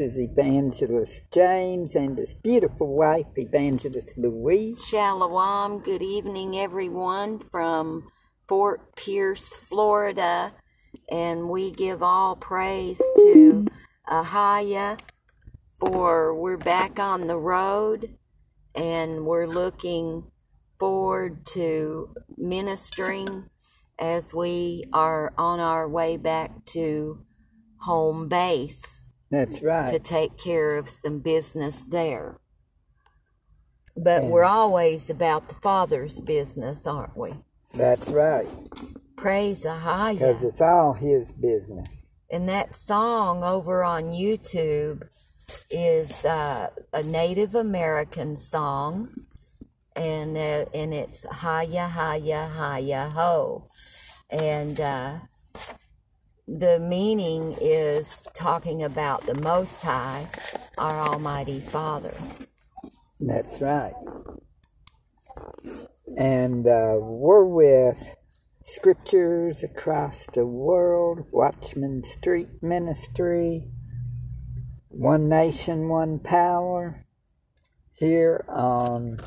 Is 0.00 0.16
Evangelist 0.16 1.24
James 1.32 1.96
and 1.96 2.18
his 2.18 2.32
beautiful 2.32 2.94
wife, 2.94 3.26
Evangelist 3.36 4.16
Louise. 4.16 4.84
Shalom. 4.86 5.80
Good 5.80 6.02
evening, 6.02 6.56
everyone, 6.56 7.40
from 7.40 8.08
Fort 8.46 8.94
Pierce, 8.94 9.48
Florida. 9.48 10.52
And 11.10 11.50
we 11.50 11.72
give 11.72 12.00
all 12.00 12.36
praise 12.36 12.98
to 13.16 13.66
Ahaya 14.08 15.00
for 15.80 16.32
we're 16.32 16.58
back 16.58 17.00
on 17.00 17.26
the 17.26 17.38
road 17.38 18.14
and 18.76 19.26
we're 19.26 19.48
looking 19.48 20.30
forward 20.78 21.44
to 21.46 22.14
ministering 22.36 23.50
as 23.98 24.32
we 24.32 24.84
are 24.92 25.34
on 25.36 25.58
our 25.58 25.88
way 25.88 26.16
back 26.16 26.64
to 26.66 27.24
home 27.80 28.28
base 28.28 29.07
That's 29.30 29.62
right. 29.62 29.92
to 29.92 29.98
take 29.98 30.38
care 30.38 30.76
of 30.76 30.88
some 30.88 31.20
business 31.20 31.84
there. 31.84 32.38
But 33.96 34.24
we're 34.24 34.44
always 34.44 35.10
about 35.10 35.48
the 35.48 35.54
Father's 35.54 36.20
business, 36.20 36.86
aren't 36.86 37.16
we? 37.16 37.32
That's 37.74 38.08
right. 38.08 38.46
Praise 39.16 39.62
the 39.62 39.74
highest. 39.74 40.20
Because 40.20 40.42
it's 40.44 40.60
all 40.60 40.92
his 40.92 41.32
business. 41.32 42.06
And 42.30 42.48
that 42.48 42.76
song 42.76 43.42
over 43.42 43.82
on 43.82 44.04
YouTube 44.04 45.08
is 45.70 46.24
uh, 46.24 46.68
a 46.92 47.02
Native 47.02 47.54
American 47.54 48.36
song, 48.36 49.08
and 49.96 50.36
uh, 50.36 50.66
and 50.74 50.92
it's 50.92 51.24
Haya 51.24 51.88
Haya 51.88 52.48
Haya 52.54 53.10
Ho, 53.14 53.68
and 54.30 54.78
uh, 54.78 55.14
the 56.48 56.80
meaning 56.80 57.54
is 57.60 58.26
talking 58.32 58.82
about 58.82 59.26
the 59.26 59.34
Most 59.42 59.82
High, 59.82 60.26
our 60.78 60.98
Almighty 60.98 61.60
Father. 61.60 62.14
That's 63.20 63.60
right. 63.60 63.92
And 66.16 66.66
uh, 66.66 66.96
we're 67.00 67.44
with 67.44 68.16
Scriptures 68.64 69.62
Across 69.62 70.28
the 70.32 70.46
World, 70.46 71.26
Watchman 71.32 72.02
Street 72.04 72.48
Ministry, 72.62 73.64
One 74.88 75.28
Nation, 75.28 75.88
One 75.88 76.18
Power, 76.18 77.04
here 77.92 78.46
on 78.48 79.18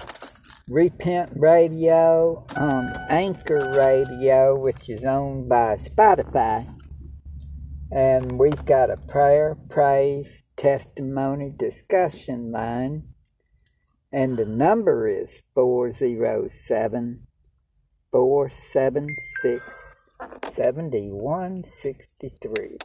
Repent 0.68 1.34
Radio, 1.36 2.48
on 2.58 2.90
Anchor 3.10 3.72
Radio, 3.76 4.60
which 4.60 4.90
is 4.90 5.04
owned 5.04 5.48
by 5.48 5.76
Spotify. 5.76 6.81
And 7.92 8.40
we've 8.40 8.64
got 8.64 8.90
a 8.90 8.96
prayer, 8.96 9.58
praise, 9.70 10.44
testimony, 10.56 11.52
discussion 11.56 12.52
line. 12.52 13.10
And 14.14 14.38
the 14.38 14.46
number 14.46 15.10
is 15.10 15.42
407 15.56 17.28
476 18.12 19.96
7163. 20.48 22.78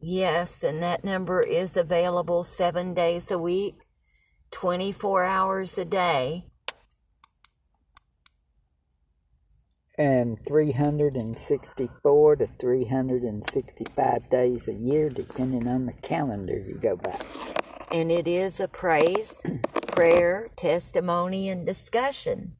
Yes, 0.00 0.62
and 0.62 0.82
that 0.82 1.04
number 1.04 1.40
is 1.40 1.76
available 1.76 2.44
seven 2.44 2.94
days 2.94 3.30
a 3.30 3.38
week, 3.38 3.74
24 4.50 5.24
hours 5.24 5.76
a 5.78 5.84
day. 5.84 6.46
And 9.98 10.44
364 10.46 12.36
to 12.36 12.46
365 12.58 14.30
days 14.30 14.68
a 14.68 14.72
year, 14.74 15.08
depending 15.08 15.68
on 15.68 15.86
the 15.86 15.92
calendar 15.92 16.58
you 16.58 16.74
go 16.74 16.96
by. 16.96 17.18
and 17.90 18.10
it 18.10 18.26
is 18.28 18.60
a 18.60 18.68
praise, 18.68 19.42
prayer, 19.88 20.48
testimony, 20.56 21.48
and 21.48 21.64
discussion. 21.66 22.56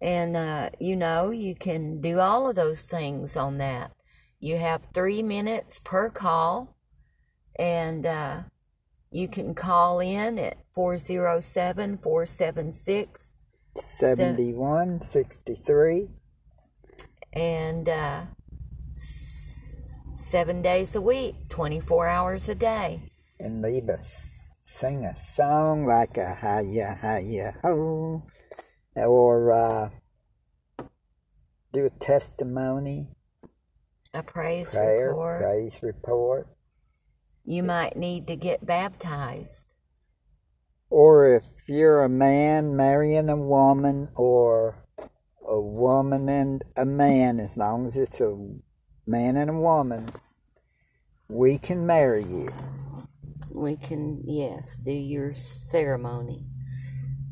And 0.00 0.36
uh, 0.36 0.70
you 0.80 0.96
know, 0.96 1.30
you 1.30 1.54
can 1.54 2.00
do 2.00 2.20
all 2.20 2.48
of 2.48 2.56
those 2.56 2.82
things 2.82 3.36
on 3.36 3.58
that. 3.58 3.92
You 4.40 4.58
have 4.58 4.88
three 4.94 5.22
minutes 5.22 5.80
per 5.84 6.10
call, 6.10 6.76
and 7.58 8.06
uh, 8.06 8.42
you 9.10 9.28
can 9.28 9.54
call 9.54 10.00
in 10.00 10.38
at 10.38 10.58
407 10.74 11.98
476 11.98 13.36
7163. 13.74 16.08
and 17.32 17.88
uh, 17.88 18.22
seven 18.94 20.62
days 20.62 20.94
a 20.94 21.00
week, 21.00 21.48
24 21.48 22.06
hours 22.08 22.48
a 22.48 22.54
day. 22.54 23.10
And 23.40 23.60
leave 23.62 23.88
us, 23.88 24.54
sing 24.62 25.04
a 25.04 25.16
song 25.16 25.86
like 25.86 26.16
a 26.16 26.34
hi-ya, 26.34 26.94
hi-ya, 26.96 27.52
ho. 27.62 28.22
Or 28.94 29.52
uh, 29.52 29.88
do 31.72 31.86
a 31.86 31.90
testimony, 31.90 33.08
A 34.12 34.22
praise 34.22 34.74
prayer, 34.74 35.08
report. 35.08 35.42
praise 35.42 35.82
report. 35.82 36.46
You 37.44 37.62
might 37.62 37.96
need 37.96 38.26
to 38.28 38.36
get 38.36 38.64
baptized. 38.66 39.71
Or 40.92 41.28
if 41.36 41.46
you're 41.68 42.04
a 42.04 42.08
man 42.10 42.76
marrying 42.76 43.30
a 43.30 43.36
woman, 43.36 44.10
or 44.14 44.76
a 45.48 45.60
woman 45.60 46.28
and 46.28 46.62
a 46.76 46.84
man, 46.86 47.40
as 47.40 47.56
long 47.56 47.86
as 47.86 47.96
it's 47.96 48.20
a 48.20 48.36
man 49.06 49.36
and 49.38 49.50
a 49.50 49.54
woman, 49.54 50.08
we 51.28 51.58
can 51.58 51.86
marry 51.86 52.24
you. 52.24 52.50
we 53.54 53.76
can 53.76 54.22
yes 54.26 54.78
do 54.78 54.92
your 54.92 55.34
ceremony 55.34 56.46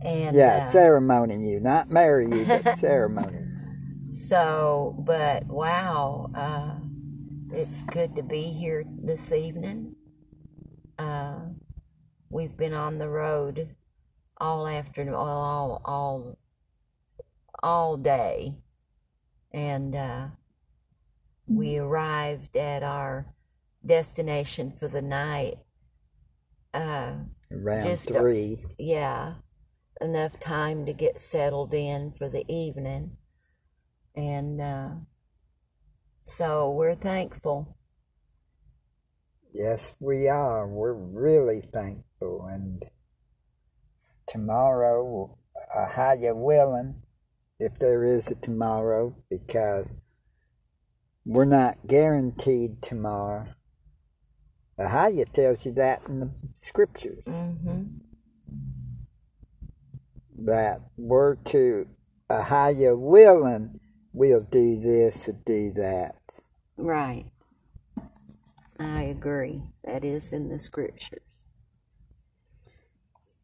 and 0.04 0.36
Yeah, 0.36 0.50
uh, 0.50 0.60
ceremony 0.60 1.48
you, 1.50 1.60
not 1.60 1.90
marry 1.90 2.26
you, 2.28 2.46
but 2.46 2.66
ceremony. 2.74 3.46
so 4.12 4.94
but 5.06 5.46
wow 5.46 6.30
uh 6.34 6.76
it's 7.50 7.84
good 7.84 8.14
to 8.16 8.22
be 8.22 8.42
here 8.42 8.84
this 9.02 9.32
evening 9.32 9.96
uh 10.98 11.40
we've 12.30 12.56
been 12.56 12.72
on 12.74 12.98
the 12.98 13.08
road 13.08 13.74
all 14.38 14.66
afternoon 14.66 15.14
all 15.14 15.82
all 15.84 16.38
all 17.62 17.96
day 17.98 18.54
and 19.52 19.94
uh 19.94 20.28
we 21.46 21.76
arrived 21.76 22.56
at 22.56 22.82
our 22.82 23.34
destination 23.84 24.72
for 24.78 24.88
the 24.88 25.02
night 25.02 25.58
uh 26.72 27.12
Around 27.52 27.84
Just 27.86 28.10
a- 28.10 28.14
three. 28.14 28.64
yeah, 28.78 29.34
enough 30.00 30.38
time 30.38 30.86
to 30.86 30.92
get 30.92 31.18
settled 31.20 31.74
in 31.74 32.12
for 32.12 32.28
the 32.28 32.44
evening. 32.48 33.16
And 34.14 34.60
uh, 34.60 34.90
so 36.22 36.70
we're 36.70 36.94
thankful. 36.94 37.76
Yes, 39.52 39.94
we 39.98 40.28
are. 40.28 40.68
We're 40.68 40.94
really 40.94 41.60
thankful. 41.60 42.04
And 42.20 42.84
tomorrow, 44.26 45.36
uh, 45.56 45.86
Ahaya 45.86 46.34
willing, 46.34 47.02
if 47.58 47.78
there 47.78 48.04
is 48.04 48.28
a 48.28 48.34
tomorrow, 48.34 49.14
because 49.30 49.94
we're 51.24 51.44
not 51.46 51.86
guaranteed 51.86 52.82
tomorrow. 52.82 53.46
Ahaya 54.78 55.30
tells 55.32 55.64
you 55.66 55.72
that 55.72 56.02
in 56.08 56.20
the 56.20 56.30
scriptures 56.60 57.22
hmm 57.26 57.84
that 60.42 60.80
we're 60.96 61.34
to 61.36 61.86
Ahaya 62.30 62.98
willing, 62.98 63.78
we'll 64.12 64.40
do 64.40 64.80
this 64.80 65.28
or 65.28 65.32
do 65.44 65.72
that. 65.76 66.16
Right. 66.78 67.26
I 68.78 69.02
agree. 69.02 69.62
That 69.84 70.04
is 70.04 70.32
in 70.32 70.48
the 70.48 70.58
scriptures. 70.58 71.20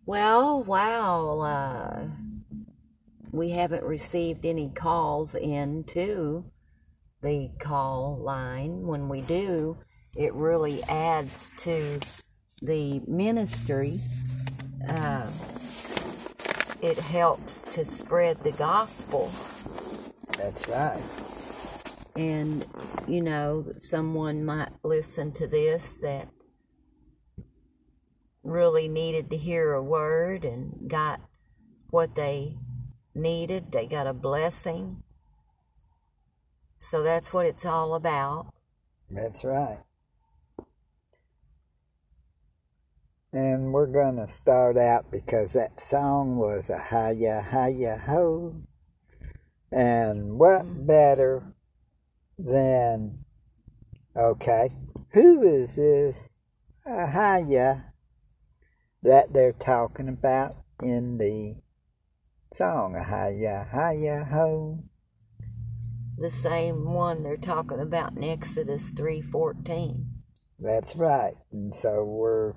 Well, 0.06 0.62
wow. 0.62 1.40
Uh, 1.40 2.06
we 3.32 3.50
haven't 3.50 3.82
received 3.82 4.46
any 4.46 4.68
calls 4.70 5.34
into 5.34 6.44
the 7.22 7.50
call 7.58 8.16
line. 8.22 8.86
When 8.86 9.08
we 9.08 9.22
do, 9.22 9.78
it 10.16 10.32
really 10.32 10.80
adds 10.84 11.50
to 11.58 11.98
the 12.62 13.00
ministry. 13.08 13.98
Uh, 14.88 15.28
it 16.80 16.98
helps 16.98 17.64
to 17.74 17.84
spread 17.84 18.38
the 18.44 18.52
gospel. 18.52 19.32
That's 20.38 20.68
right. 20.68 21.02
And, 22.14 22.64
you 23.08 23.22
know, 23.22 23.66
someone 23.78 24.44
might 24.44 24.70
listen 24.84 25.32
to 25.32 25.48
this 25.48 26.00
that 26.00 26.28
really 28.46 28.88
needed 28.88 29.30
to 29.30 29.36
hear 29.36 29.72
a 29.72 29.82
word 29.82 30.44
and 30.44 30.88
got 30.88 31.20
what 31.90 32.14
they 32.14 32.56
needed. 33.14 33.72
They 33.72 33.86
got 33.86 34.06
a 34.06 34.12
blessing. 34.12 35.02
So 36.78 37.02
that's 37.02 37.32
what 37.32 37.46
it's 37.46 37.64
all 37.64 37.94
about. 37.94 38.52
That's 39.10 39.44
right. 39.44 39.78
And 43.32 43.72
we're 43.72 43.86
going 43.86 44.16
to 44.16 44.28
start 44.28 44.76
out 44.78 45.10
because 45.10 45.52
that 45.52 45.80
song 45.80 46.36
was 46.36 46.70
a 46.70 46.78
hiya, 46.78 47.46
hiya, 47.50 48.02
ho. 48.06 48.62
And 49.70 50.38
what 50.38 50.86
better 50.86 51.52
than, 52.38 53.24
okay, 54.16 54.70
who 55.10 55.42
is 55.42 55.74
this 55.74 56.30
uh, 56.86 57.06
hiya 57.06 57.85
that 59.06 59.32
they're 59.32 59.52
talking 59.52 60.08
about 60.08 60.56
in 60.82 61.18
the 61.18 61.56
song? 62.52 62.94
Hiya, 62.94 63.68
hiya, 63.72 64.28
ho. 64.30 64.84
The 66.18 66.30
same 66.30 66.92
one 66.92 67.22
they're 67.22 67.36
talking 67.36 67.80
about 67.80 68.16
in 68.16 68.24
Exodus 68.24 68.92
3:14. 68.92 70.06
That's 70.58 70.96
right. 70.96 71.34
And 71.52 71.74
so 71.74 72.04
we're 72.04 72.54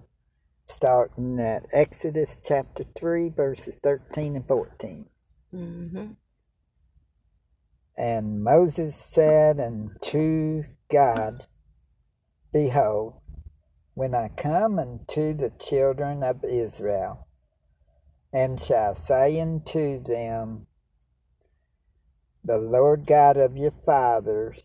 starting 0.68 1.39
at 1.39 1.65
Exodus 1.74 2.38
chapter 2.44 2.86
3, 2.98 3.29
verses 3.29 3.77
13 3.84 4.36
and 4.36 4.48
14. 4.48 5.06
Mm-hmm. 5.53 6.12
And 7.98 8.44
Moses 8.44 8.96
said 8.96 9.60
unto 9.60 10.63
God, 10.89 11.46
Behold, 12.53 13.15
when 14.00 14.15
I 14.15 14.29
come 14.29 14.79
unto 14.79 15.34
the 15.34 15.51
children 15.60 16.24
of 16.24 16.46
Israel, 16.46 17.27
and 18.32 18.58
shall 18.58 18.96
say 18.96 19.41
unto 19.41 20.01
them, 20.01 20.68
The 22.41 22.60
Lord 22.60 23.06
God 23.06 23.36
of 23.36 23.58
your 23.58 23.74
fathers 23.86 24.62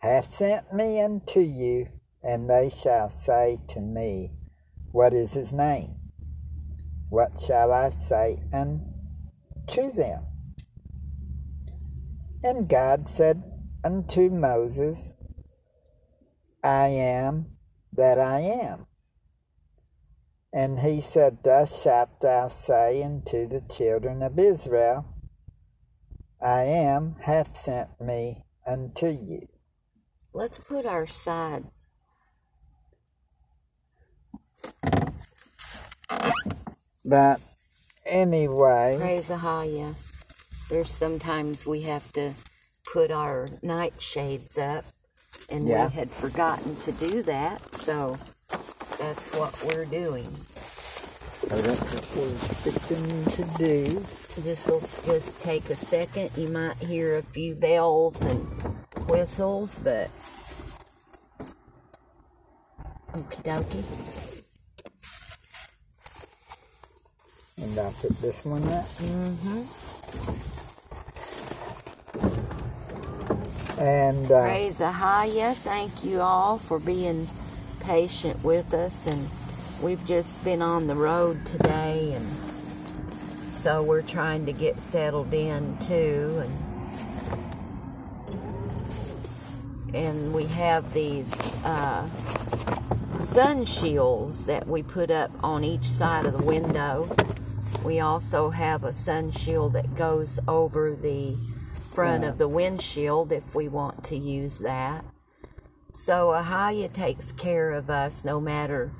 hath 0.00 0.34
sent 0.34 0.74
me 0.74 1.00
unto 1.00 1.40
you, 1.40 1.88
and 2.22 2.50
they 2.50 2.68
shall 2.68 3.08
say 3.08 3.58
to 3.68 3.80
me, 3.80 4.32
What 4.92 5.14
is 5.14 5.32
his 5.32 5.50
name? 5.50 5.94
What 7.08 7.40
shall 7.40 7.72
I 7.72 7.88
say 7.88 8.42
unto 8.52 9.92
them? 9.92 10.26
And 12.42 12.68
God 12.68 13.08
said 13.08 13.42
unto 13.82 14.28
Moses, 14.28 15.14
I 16.62 16.88
am 16.88 17.53
that 17.96 18.18
I 18.18 18.40
am. 18.40 18.86
And 20.52 20.80
he 20.80 21.00
said, 21.00 21.38
Thus 21.44 21.82
shalt 21.82 22.20
thou 22.20 22.48
say 22.48 23.02
unto 23.02 23.48
the 23.48 23.62
children 23.62 24.22
of 24.22 24.38
Israel, 24.38 25.06
I 26.40 26.62
am 26.62 27.16
hath 27.22 27.56
sent 27.56 28.00
me 28.00 28.44
unto 28.66 29.06
you. 29.06 29.48
Let's 30.32 30.58
put 30.58 30.86
our 30.86 31.06
side. 31.06 31.64
But 37.04 37.40
anyway, 38.06 38.96
Praise 39.00 39.28
Ahaya. 39.28 39.94
There's 40.70 40.90
sometimes 40.90 41.66
we 41.66 41.82
have 41.82 42.12
to 42.14 42.32
put 42.92 43.10
our 43.10 43.46
nightshades 43.62 44.58
up, 44.58 44.84
and 45.50 45.66
Yeah. 45.66 45.86
we 45.88 45.92
had 45.94 46.10
forgotten 46.10 46.76
to 46.82 46.92
do 46.92 47.22
that, 47.22 47.60
so 47.80 48.18
that's 48.98 49.32
what 49.36 49.54
we're 49.64 49.84
doing. 49.84 50.28
so 51.48 51.56
that's 51.56 51.94
what 51.94 52.16
we're 52.16 52.38
fixing 52.64 53.24
to 53.26 53.44
do. 53.58 54.04
This 54.42 54.66
will 54.66 54.80
just 55.04 55.38
take 55.40 55.68
a 55.70 55.76
second. 55.76 56.30
You 56.36 56.48
might 56.48 56.76
hear 56.78 57.18
a 57.18 57.22
few 57.22 57.54
bells 57.54 58.22
and 58.22 58.46
whistles, 59.08 59.78
but 59.84 60.10
okie 63.12 63.42
dokie. 63.44 63.84
And 67.62 67.78
I'll 67.78 67.92
put 67.92 68.10
this 68.20 68.44
one 68.44 68.64
up. 68.64 68.84
Mm-hmm. 68.86 70.53
And 73.78 74.30
uh, 74.30 74.42
Praise 74.42 74.78
Ahaya. 74.78 75.54
Thank 75.54 76.04
you 76.04 76.20
all 76.20 76.58
for 76.58 76.78
being 76.78 77.28
patient 77.80 78.42
with 78.44 78.72
us. 78.72 79.06
And 79.06 79.28
we've 79.82 80.04
just 80.06 80.44
been 80.44 80.62
on 80.62 80.86
the 80.86 80.94
road 80.94 81.44
today, 81.44 82.12
and 82.14 82.26
so 83.50 83.82
we're 83.82 84.02
trying 84.02 84.46
to 84.46 84.52
get 84.52 84.80
settled 84.80 85.34
in 85.34 85.76
too. 85.78 86.42
And 86.44 86.74
and 89.94 90.34
we 90.34 90.46
have 90.46 90.92
these 90.92 91.32
uh, 91.64 92.08
sun 93.18 93.64
shields 93.64 94.46
that 94.46 94.68
we 94.68 94.82
put 94.82 95.10
up 95.10 95.32
on 95.42 95.64
each 95.64 95.86
side 95.86 96.26
of 96.26 96.36
the 96.38 96.44
window. 96.44 97.08
We 97.84 98.00
also 98.00 98.50
have 98.50 98.84
a 98.84 98.92
sun 98.92 99.32
shield 99.32 99.72
that 99.74 99.94
goes 99.96 100.38
over 100.48 100.94
the 100.94 101.36
front 101.94 102.24
of 102.24 102.38
the 102.38 102.48
windshield 102.48 103.32
if 103.32 103.54
we 103.54 103.68
want 103.68 104.02
to 104.04 104.16
use 104.16 104.58
that. 104.58 105.04
So 105.92 106.28
Ahaya 106.28 106.92
takes 106.92 107.30
care 107.30 107.70
of 107.70 107.88
us 107.88 108.24
no 108.24 108.40
matter 108.40 108.90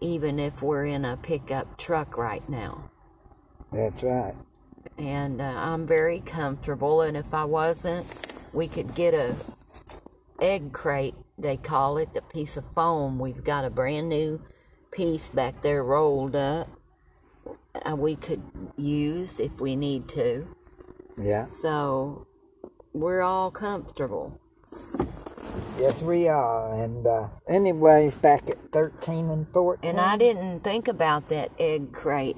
even 0.00 0.38
if 0.38 0.62
we're 0.62 0.84
in 0.84 1.04
a 1.04 1.16
pickup 1.16 1.78
truck 1.78 2.18
right 2.18 2.46
now. 2.48 2.90
that's 3.72 4.02
right. 4.02 4.34
And 4.98 5.40
uh, 5.40 5.54
I'm 5.56 5.86
very 5.86 6.20
comfortable 6.20 7.00
and 7.00 7.16
if 7.16 7.32
I 7.32 7.44
wasn't, 7.44 8.06
we 8.52 8.68
could 8.68 8.94
get 8.94 9.14
a 9.14 9.34
egg 10.40 10.72
crate, 10.72 11.14
they 11.38 11.56
call 11.56 11.96
it, 11.96 12.10
a 12.16 12.20
piece 12.20 12.56
of 12.56 12.64
foam. 12.74 13.18
We've 13.18 13.42
got 13.42 13.64
a 13.64 13.70
brand 13.70 14.08
new 14.08 14.42
piece 14.90 15.28
back 15.30 15.62
there 15.62 15.82
rolled 15.82 16.36
up. 16.36 16.68
Uh, 17.74 17.96
we 17.96 18.16
could 18.16 18.42
use 18.76 19.40
if 19.40 19.60
we 19.60 19.74
need 19.76 20.08
to. 20.10 20.46
Yeah. 21.16 21.46
So 21.46 22.26
we're 22.92 23.22
all 23.22 23.50
comfortable. 23.50 24.40
Yes, 25.78 26.02
we 26.02 26.28
are. 26.28 26.74
And 26.74 27.06
uh, 27.06 27.28
anyways, 27.48 28.14
back 28.16 28.48
at 28.50 28.58
13 28.72 29.30
and 29.30 29.48
14 29.52 29.88
And 29.90 30.00
I 30.00 30.16
didn't 30.16 30.60
think 30.60 30.88
about 30.88 31.28
that 31.28 31.50
egg 31.58 31.92
crate, 31.92 32.36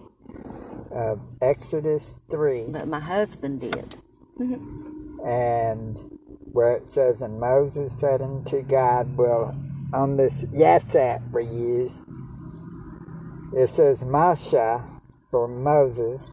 of 0.90 1.20
Exodus 1.42 2.20
3, 2.30 2.66
but 2.70 2.86
my 2.88 3.00
husband 3.00 3.60
did. 3.60 3.96
and 5.24 5.98
where 6.52 6.76
it 6.76 6.88
says, 6.90 7.20
And 7.22 7.40
Moses 7.40 7.98
said 7.98 8.22
unto 8.22 8.62
God, 8.62 9.16
well, 9.16 9.56
on 9.92 10.16
this 10.16 10.44
yes 10.52 10.94
app 10.94 11.22
we 11.32 11.44
use, 11.44 11.92
it 13.56 13.68
says 13.68 14.04
Masha 14.04 14.84
for 15.30 15.46
Moses, 15.48 16.32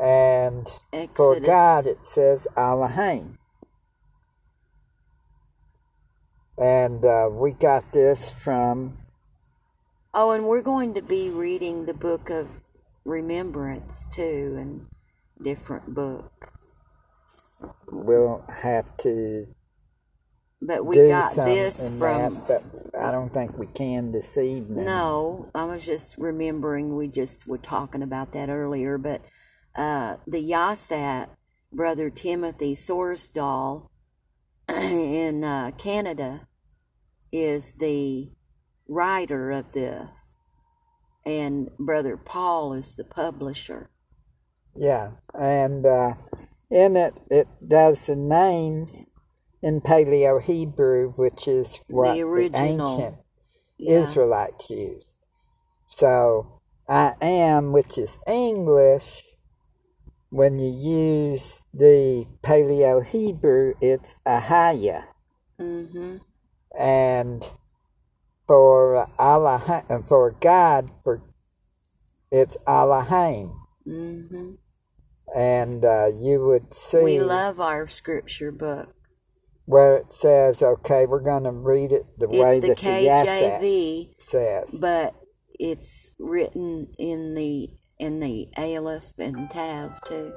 and 0.00 0.68
for 1.14 1.40
God 1.40 1.86
it 1.86 2.06
says 2.06 2.48
Elohim. 2.56 3.38
And 6.58 7.04
uh, 7.04 7.28
we 7.30 7.52
got 7.52 7.92
this 7.92 8.30
from 8.30 8.98
Oh, 10.12 10.32
and 10.32 10.46
we're 10.46 10.62
going 10.62 10.94
to 10.94 11.02
be 11.02 11.30
reading 11.30 11.86
the 11.86 11.94
book 11.94 12.30
of 12.30 12.48
remembrance 13.04 14.06
too, 14.12 14.56
and 14.58 14.86
different 15.42 15.94
books. 15.94 16.50
we'll 17.90 18.44
have 18.62 18.96
to 18.98 19.46
But 20.60 20.84
we 20.84 20.96
got 21.08 21.34
this 21.36 21.88
from. 21.88 21.98
that, 21.98 22.64
but 22.92 23.00
I 23.00 23.12
don't 23.12 23.32
think 23.32 23.56
we 23.56 23.66
can 23.66 24.12
this 24.12 24.36
evening. 24.36 24.84
No, 24.84 25.50
I 25.54 25.64
was 25.64 25.86
just 25.86 26.18
remembering 26.18 26.96
we 26.96 27.08
just 27.08 27.46
were 27.46 27.58
talking 27.58 28.02
about 28.02 28.32
that 28.32 28.50
earlier, 28.50 28.98
but 28.98 29.22
uh, 29.74 30.16
the 30.26 30.38
Yassat, 30.38 31.28
Brother 31.72 32.10
Timothy 32.10 32.74
Sorsdahl 32.74 33.88
in 34.68 35.44
uh, 35.44 35.70
Canada, 35.78 36.48
is 37.32 37.76
the 37.76 38.30
writer 38.88 39.50
of 39.50 39.72
this, 39.72 40.36
and 41.24 41.70
Brother 41.78 42.16
Paul 42.16 42.72
is 42.72 42.96
the 42.96 43.04
publisher. 43.04 43.90
Yeah, 44.74 45.12
and 45.34 45.86
uh, 45.86 46.14
in 46.70 46.96
it, 46.96 47.14
it 47.30 47.48
does 47.66 48.06
the 48.06 48.16
names 48.16 49.06
in 49.62 49.80
Paleo 49.80 50.42
Hebrew, 50.42 51.12
which 51.16 51.46
is 51.46 51.80
what 51.88 52.14
the, 52.14 52.22
original. 52.22 52.96
ancient 52.96 53.16
Yeah. 53.78 54.02
Israelites 54.02 54.70
used. 54.70 55.06
So 55.96 56.60
I 56.88 57.14
am, 57.20 57.72
which 57.72 57.98
is 57.98 58.18
English, 58.26 59.24
when 60.30 60.58
you 60.58 60.70
use 61.32 61.62
the 61.74 62.26
Paleo 62.42 63.04
Hebrew, 63.04 63.74
it's 63.80 64.14
Ahaya. 64.26 65.04
Mm-hmm. 65.60 66.18
And 66.78 67.44
for 68.46 69.08
Allah, 69.18 69.84
for 70.06 70.30
God, 70.40 70.90
for 71.04 71.22
it's 72.30 72.56
Allahim. 72.66 73.54
Mm-hmm. 73.86 74.52
And 75.36 75.84
uh, 75.84 76.06
you 76.06 76.44
would 76.46 76.72
see 76.74 77.02
We 77.02 77.20
love 77.20 77.60
our 77.60 77.86
scripture 77.86 78.50
book. 78.52 78.94
where 79.64 79.96
it 79.96 80.12
says, 80.12 80.62
okay, 80.62 81.06
we're 81.06 81.20
going 81.22 81.44
to 81.44 81.52
read 81.52 81.92
it 81.92 82.06
the 82.18 82.28
way 82.28 82.58
the 82.58 82.68
that 82.68 82.78
the 82.78 82.82
KJV, 82.82 84.14
says. 84.18 84.76
but 84.80 85.14
it's 85.58 86.10
written 86.18 86.88
in 86.98 87.34
the 87.34 87.68
in 88.00 88.18
the 88.18 88.48
Aleph 88.56 89.12
and 89.18 89.48
Tav 89.50 90.00
too. 90.04 90.32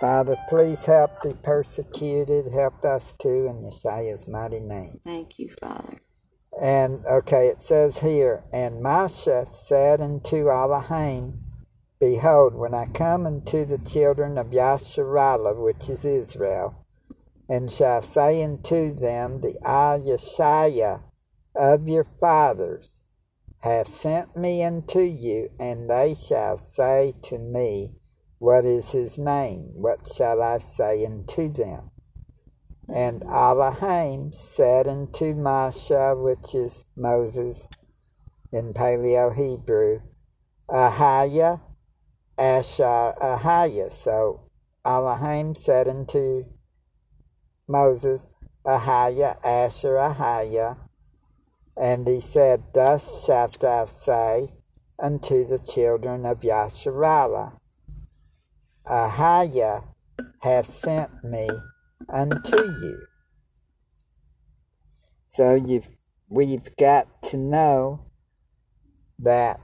Father, 0.00 0.36
please 0.48 0.84
help 0.84 1.22
the 1.22 1.34
persecuted. 1.36 2.52
Help 2.52 2.84
us 2.84 3.14
too 3.18 3.46
in 3.46 3.62
Yeshua's 3.62 4.26
mighty 4.26 4.60
name. 4.60 5.00
Thank 5.04 5.38
you, 5.38 5.48
Father. 5.60 6.00
And 6.60 7.06
okay, 7.06 7.48
it 7.48 7.62
says 7.62 7.98
here, 7.98 8.44
and 8.52 8.82
Masha 8.82 9.46
said 9.46 10.00
unto 10.00 10.46
Allahim, 10.46 11.38
Behold, 11.98 12.54
when 12.54 12.74
I 12.74 12.86
come 12.86 13.24
unto 13.24 13.64
the 13.64 13.78
children 13.78 14.36
of 14.36 14.48
Yasharallah, 14.48 15.56
which 15.56 15.88
is 15.88 16.04
Israel, 16.04 16.84
and 17.48 17.72
shall 17.72 18.02
say 18.02 18.42
unto 18.42 18.94
them, 18.94 19.40
The 19.40 19.56
I 19.64 20.00
Yeshaya 20.04 21.02
of 21.54 21.88
your 21.88 22.04
fathers 22.20 22.93
hath 23.64 23.88
sent 23.88 24.36
me 24.36 24.62
unto 24.62 25.00
you, 25.00 25.48
and 25.58 25.88
they 25.88 26.14
shall 26.14 26.58
say 26.58 27.14
to 27.22 27.38
me, 27.38 27.94
What 28.38 28.66
is 28.66 28.92
his 28.92 29.18
name? 29.18 29.70
What 29.72 30.06
shall 30.14 30.42
I 30.42 30.58
say 30.58 31.06
unto 31.06 31.50
them? 31.50 31.90
And 32.94 33.22
Allahim 33.22 34.34
said 34.34 34.86
unto 34.86 35.32
Masha, 35.32 36.14
which 36.14 36.54
is 36.54 36.84
Moses 36.94 37.66
in 38.52 38.74
Paleo 38.74 39.34
Hebrew, 39.34 40.00
Ahaya, 40.68 41.62
Ashar 42.36 43.16
Ahaya. 43.18 43.90
So 43.90 44.42
Allahim 44.84 45.56
said 45.56 45.88
unto 45.88 46.44
Moses, 47.66 48.26
Ahaya, 48.66 49.38
Asher 49.42 49.94
Ahaya. 49.94 50.76
And 51.76 52.06
he 52.06 52.20
said, 52.20 52.62
Thus 52.72 53.24
shalt 53.24 53.60
thou 53.60 53.86
say 53.86 54.52
unto 54.98 55.46
the 55.46 55.58
children 55.58 56.24
of 56.24 56.40
Yasharallah, 56.40 57.58
Ahaya 58.86 59.84
hath 60.40 60.66
sent 60.66 61.24
me 61.24 61.48
unto 62.08 62.56
you. 62.56 63.06
So 65.30 65.54
you've, 65.56 65.88
we've 66.28 66.76
got 66.76 67.22
to 67.24 67.36
know 67.36 68.06
that 69.18 69.58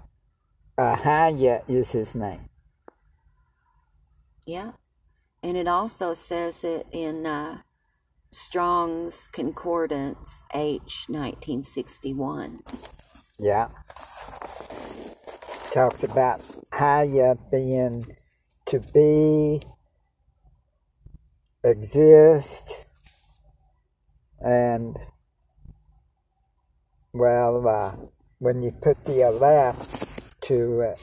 Ahaya 0.78 1.62
is 1.68 1.92
his 1.92 2.14
name. 2.14 2.48
Yeah. 4.46 4.72
And 5.42 5.56
it 5.56 5.68
also 5.68 6.14
says 6.14 6.64
it 6.64 6.86
in 6.90 7.24
uh, 7.24 7.58
Strong's 8.32 9.28
Concordance 9.28 10.44
H 10.54 11.06
1961. 11.08 12.58
Yeah. 13.38 13.68
Talks 15.72 16.04
about 16.04 16.40
Haya 16.72 17.36
being 17.50 18.16
to 18.66 18.80
be, 18.80 19.60
exist, 21.64 22.86
and, 24.40 24.96
well, 27.12 27.68
uh, 27.68 27.96
when 28.38 28.62
you 28.62 28.70
put 28.70 29.04
the 29.04 29.24
Aleph 29.24 30.36
to 30.42 30.82
uh, 30.82 30.96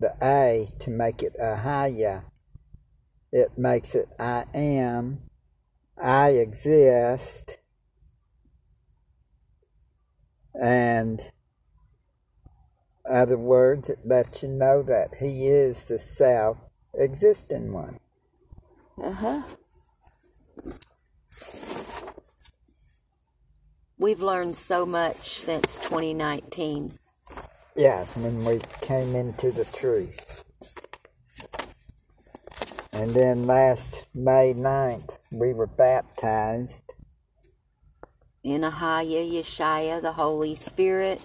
the 0.00 0.12
A 0.22 0.68
to 0.80 0.90
make 0.90 1.22
it 1.22 1.34
a 1.40 1.56
Haya, 1.56 2.24
it 3.32 3.56
makes 3.56 3.94
it 3.94 4.08
I 4.18 4.44
am, 4.54 5.27
I 6.02 6.30
exist, 6.30 7.58
and 10.54 11.20
other 13.08 13.38
words, 13.38 13.88
it 13.88 14.00
lets 14.04 14.42
you 14.42 14.48
know 14.48 14.82
that 14.82 15.16
he 15.18 15.48
is 15.48 15.88
the 15.88 15.98
self 15.98 16.58
existing 16.94 17.72
one. 17.72 17.98
Uh 19.02 19.12
huh. 19.12 19.42
We've 23.98 24.22
learned 24.22 24.56
so 24.56 24.86
much 24.86 25.16
since 25.16 25.74
2019. 25.76 26.98
Yes, 27.74 28.08
when 28.16 28.44
we 28.44 28.60
came 28.80 29.16
into 29.16 29.50
the 29.50 29.64
truth. 29.64 30.44
And 32.98 33.14
then 33.14 33.46
last 33.46 34.08
May 34.12 34.54
9th, 34.54 35.18
we 35.30 35.52
were 35.52 35.68
baptized 35.68 36.82
In 38.42 38.62
Ahaya, 38.62 39.22
Yeshaya, 39.34 40.02
the 40.02 40.12
Holy 40.14 40.56
Spirit. 40.56 41.20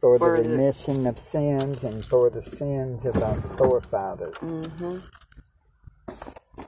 for, 0.00 0.18
For 0.18 0.36
the 0.36 0.44
the- 0.44 0.50
remission 0.50 1.04
of 1.04 1.18
sins 1.18 1.82
and 1.82 2.04
for 2.04 2.30
the 2.30 2.42
sins 2.42 3.06
of 3.06 3.16
our 3.20 3.34
forefathers. 3.34 4.36
Mm-hmm. 4.36 4.98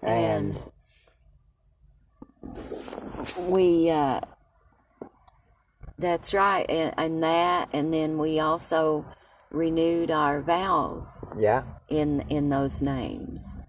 And 0.03 0.59
we 3.49 3.91
uh 3.91 4.21
that's 5.99 6.33
right 6.35 6.67
and, 6.69 6.95
and 6.97 7.23
that 7.23 7.69
and 7.73 7.93
then 7.93 8.19
we 8.19 8.41
also 8.41 9.05
renewed 9.51 10.11
our 10.11 10.41
vows 10.41 11.25
yeah, 11.39 11.65
in 11.89 12.23
in 12.29 12.49
those 12.49 12.81
names 12.81 13.61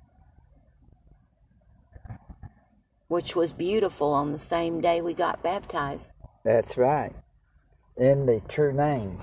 which 3.09 3.35
was 3.35 3.51
beautiful 3.51 4.13
on 4.13 4.31
the 4.31 4.39
same 4.39 4.79
day 4.79 5.01
we 5.01 5.13
got 5.13 5.43
baptized. 5.43 6.13
That's 6.45 6.77
right. 6.77 7.11
In 7.97 8.25
the 8.27 8.39
true 8.47 8.71
name, 8.71 9.17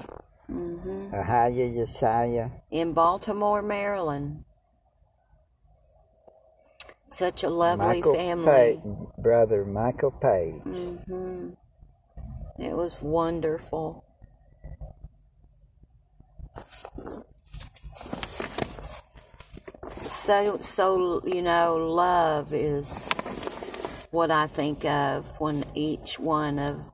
hmm 0.46 1.08
Ahaya 1.14 1.72
Yeshaya. 1.72 2.50
in 2.70 2.92
baltimore 2.92 3.62
maryland. 3.62 4.44
Such 7.08 7.42
a 7.44 7.48
lovely 7.48 7.86
Michael 7.86 8.14
family. 8.14 8.82
Page, 8.84 9.22
brother 9.22 9.64
Michael 9.64 10.10
Page. 10.10 10.60
hmm 10.62 11.50
it 12.58 12.74
was 12.76 13.00
wonderful. 13.00 14.04
So 20.06 20.56
so 20.58 21.22
you 21.24 21.40
know 21.40 21.76
love 21.76 22.52
is 22.52 22.88
what 24.16 24.30
i 24.30 24.46
think 24.46 24.82
of 24.86 25.38
when 25.40 25.62
each 25.74 26.18
one 26.18 26.58
of 26.58 26.90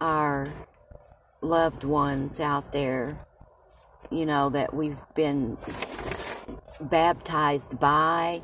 our 0.00 0.48
loved 1.42 1.84
ones 1.84 2.40
out 2.40 2.72
there 2.72 3.18
you 4.10 4.24
know 4.24 4.48
that 4.48 4.72
we've 4.72 5.02
been 5.14 5.58
baptized 6.80 7.78
by 7.78 8.40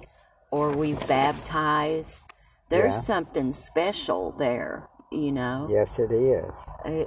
or 0.50 0.76
we've 0.76 1.06
baptized 1.08 2.22
there's 2.68 2.96
Yeah. 2.96 3.00
something 3.00 3.52
special 3.54 4.32
there 4.32 4.88
you 5.10 5.32
know 5.32 5.66
Yes, 5.70 5.98
it 5.98 6.12
is. 6.12 6.52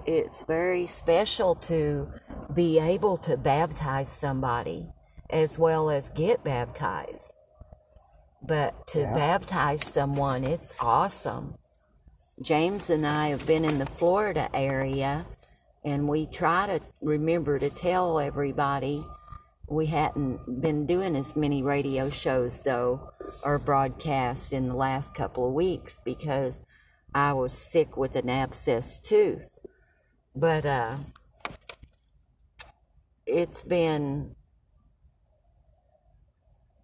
it's 0.07 0.41
very 0.43 0.87
special 0.87 1.53
to 1.71 2.07
be 2.53 2.79
able 2.79 3.17
to 3.17 3.37
baptize 3.37 4.09
somebody 4.09 4.89
as 5.29 5.59
well 5.59 5.91
as 5.91 6.09
get 6.09 6.43
baptized. 6.43 7.35
But 8.41 8.87
to 8.87 9.01
Yeah. 9.01 9.13
baptize 9.13 9.85
someone, 9.85 10.43
it's 10.43 10.73
awesome. 10.79 11.55
James 12.41 12.89
and 12.89 13.05
I 13.05 13.27
have 13.29 13.45
been 13.45 13.65
in 13.65 13.79
the 13.79 13.85
Florida 13.85 14.49
area, 14.53 15.25
and 15.83 16.07
we 16.07 16.25
try 16.25 16.67
to 16.67 16.79
remember 17.01 17.59
to 17.59 17.69
tell 17.69 18.19
everybody. 18.19 19.03
We 19.67 19.87
hadn't 19.87 20.61
been 20.61 20.85
doing 20.87 21.15
as 21.15 21.35
many 21.35 21.61
radio 21.61 22.09
shows, 22.09 22.61
though, 22.61 23.11
or 23.43 23.59
broadcasts 23.59 24.51
in 24.51 24.67
the 24.69 24.73
last 24.75 25.13
couple 25.13 25.47
of 25.47 25.53
weeks 25.53 25.99
because 26.03 26.63
I 27.13 27.33
was 27.33 27.53
sick 27.53 27.95
with 27.97 28.15
an 28.15 28.29
abscess 28.29 28.99
tooth. 28.99 29.49
But 30.35 30.65
uh, 30.65 30.95
it's 33.25 33.63
been 33.63 34.35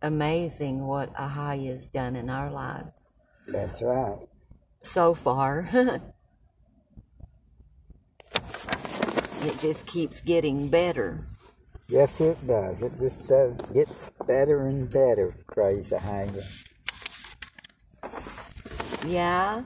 amazing 0.05 0.85
what 0.85 1.13
Ahaya 1.15 1.71
has 1.71 1.87
done 1.87 2.15
in 2.15 2.29
our 2.29 2.51
lives 2.51 3.09
That's 3.47 3.81
right. 3.81 4.19
so 4.81 5.13
far. 5.13 5.69
It 9.45 9.59
just 9.59 9.85
keeps 9.85 10.21
getting 10.21 10.69
better. 10.69 11.23
Yes, 11.87 12.19
it 12.19 12.35
does. 12.47 12.81
It 12.81 12.93
just 12.97 13.27
does. 13.27 13.61
Gets 13.61 14.09
better 14.25 14.65
and 14.65 14.89
better. 14.89 15.35
Praise 15.45 15.91
Ahaya. 15.91 16.43
Yeah, 19.05 19.65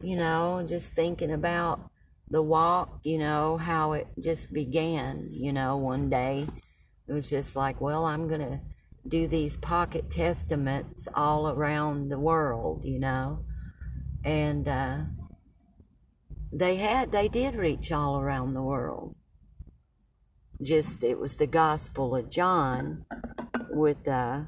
you 0.00 0.14
know, 0.14 0.64
just 0.68 0.92
thinking 0.92 1.32
about 1.32 1.90
the 2.28 2.40
walk, 2.40 3.00
you 3.02 3.18
know, 3.18 3.56
how 3.56 3.92
it 3.94 4.06
just 4.20 4.52
began, 4.52 5.26
you 5.28 5.52
know, 5.52 5.76
one 5.76 6.08
day. 6.08 6.46
It 7.08 7.12
was 7.12 7.28
just 7.28 7.56
like, 7.56 7.80
well, 7.80 8.04
I'm 8.04 8.28
going 8.28 8.42
to 8.42 8.60
do 9.06 9.26
these 9.26 9.56
pocket 9.56 10.10
testaments 10.10 11.08
all 11.14 11.48
around 11.48 12.08
the 12.08 12.18
world, 12.18 12.84
you 12.84 12.98
know. 12.98 13.44
And 14.24 14.68
uh, 14.68 14.98
they 16.52 16.76
had, 16.76 17.12
they 17.12 17.28
did 17.28 17.54
reach 17.54 17.90
all 17.92 18.20
around 18.20 18.52
the 18.52 18.62
world. 18.62 19.14
Just, 20.62 21.02
it 21.02 21.18
was 21.18 21.36
the 21.36 21.46
Gospel 21.46 22.14
of 22.14 22.30
John 22.30 23.06
with 23.70 24.06
uh, 24.06 24.42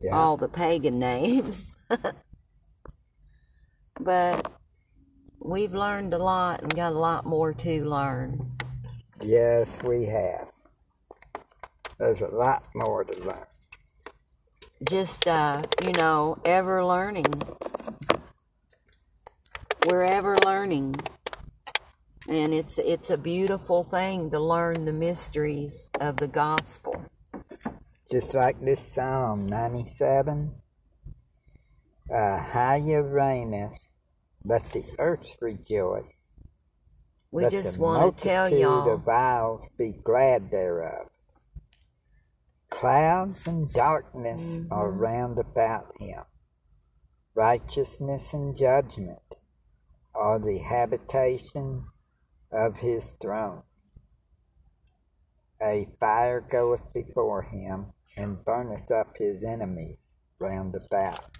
Yeah. 0.00 0.14
all 0.14 0.36
the 0.36 0.48
pagan 0.48 0.98
names. 0.98 1.74
but 4.00 4.52
we've 5.40 5.74
learned 5.74 6.12
a 6.12 6.18
lot 6.18 6.62
and 6.62 6.74
got 6.74 6.92
a 6.92 6.98
lot 6.98 7.24
more 7.24 7.54
to 7.54 7.84
learn. 7.84 8.52
Yes, 9.22 9.82
we 9.82 10.04
have. 10.06 10.48
There's 11.98 12.20
a 12.20 12.28
lot 12.28 12.68
more 12.74 13.04
to 13.04 13.24
learn. 13.24 13.46
Just, 14.84 15.26
uh, 15.26 15.62
you 15.84 15.92
know, 15.98 16.38
ever 16.44 16.84
learning. 16.84 17.26
We're 19.88 20.04
ever 20.04 20.36
learning. 20.44 20.94
And 22.28 22.52
it's 22.54 22.78
it's 22.78 23.10
a 23.10 23.18
beautiful 23.18 23.82
thing 23.82 24.30
to 24.30 24.38
learn 24.38 24.84
the 24.84 24.92
mysteries 24.92 25.90
of 26.00 26.18
the 26.18 26.28
gospel. 26.28 27.02
Just 28.12 28.34
like 28.34 28.60
this 28.60 28.94
Psalm 28.94 29.46
97. 29.46 30.52
Uh, 32.10 32.14
Ahaya 32.14 33.02
reigneth, 33.02 33.78
let 34.44 34.70
the 34.72 34.84
earth 34.98 35.26
rejoice. 35.40 36.30
We 37.30 37.42
let 37.42 37.52
just 37.52 37.78
want 37.78 38.16
to 38.16 38.24
tell 38.24 38.48
y'all 38.48 38.90
of 38.90 39.06
isles 39.08 39.68
be 39.76 39.92
glad 40.04 40.50
thereof. 40.50 41.08
Clouds 42.70 43.46
and 43.46 43.70
darkness 43.72 44.58
Mm-hmm. 44.58 44.72
are 44.72 44.90
round 44.90 45.38
about 45.38 45.92
him. 45.98 46.22
Righteousness 47.34 48.32
and 48.34 48.56
judgment 48.56 49.36
are 50.14 50.38
the 50.38 50.58
habitation 50.58 51.84
of 52.52 52.78
his 52.78 53.12
throne. 53.20 53.62
A 55.62 55.88
fire 55.98 56.40
goeth 56.40 56.92
before 56.92 57.42
him 57.42 57.92
and 58.16 58.44
burneth 58.44 58.90
up 58.90 59.16
his 59.18 59.42
enemies 59.44 59.98
round 60.40 60.74
about. 60.74 61.36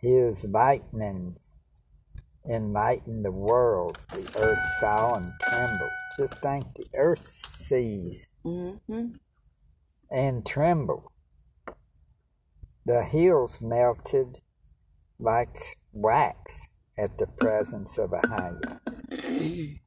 His 0.00 0.44
lightnings 0.44 1.52
enlighten 2.48 3.22
the 3.22 3.32
world. 3.32 3.98
The 4.10 4.38
earth 4.38 4.60
saw 4.80 5.14
and 5.14 5.32
trembled. 5.42 5.90
Just 6.18 6.38
think 6.42 6.74
the 6.74 6.86
earth 6.94 7.53
sees 7.68 8.26
hmm 8.42 8.76
and 10.10 10.46
trembled. 10.46 11.08
The 12.86 13.02
hills 13.02 13.60
melted 13.60 14.40
like 15.18 15.78
wax 15.92 16.68
at 16.98 17.18
the 17.18 17.26
presence 17.26 17.98
of 17.98 18.10
Ahaya, 18.10 18.78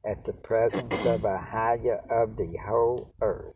at 0.04 0.24
the 0.24 0.32
presence 0.32 1.06
of 1.06 1.22
Ahaya 1.22 2.00
of 2.10 2.36
the 2.36 2.58
whole 2.66 3.14
earth. 3.22 3.54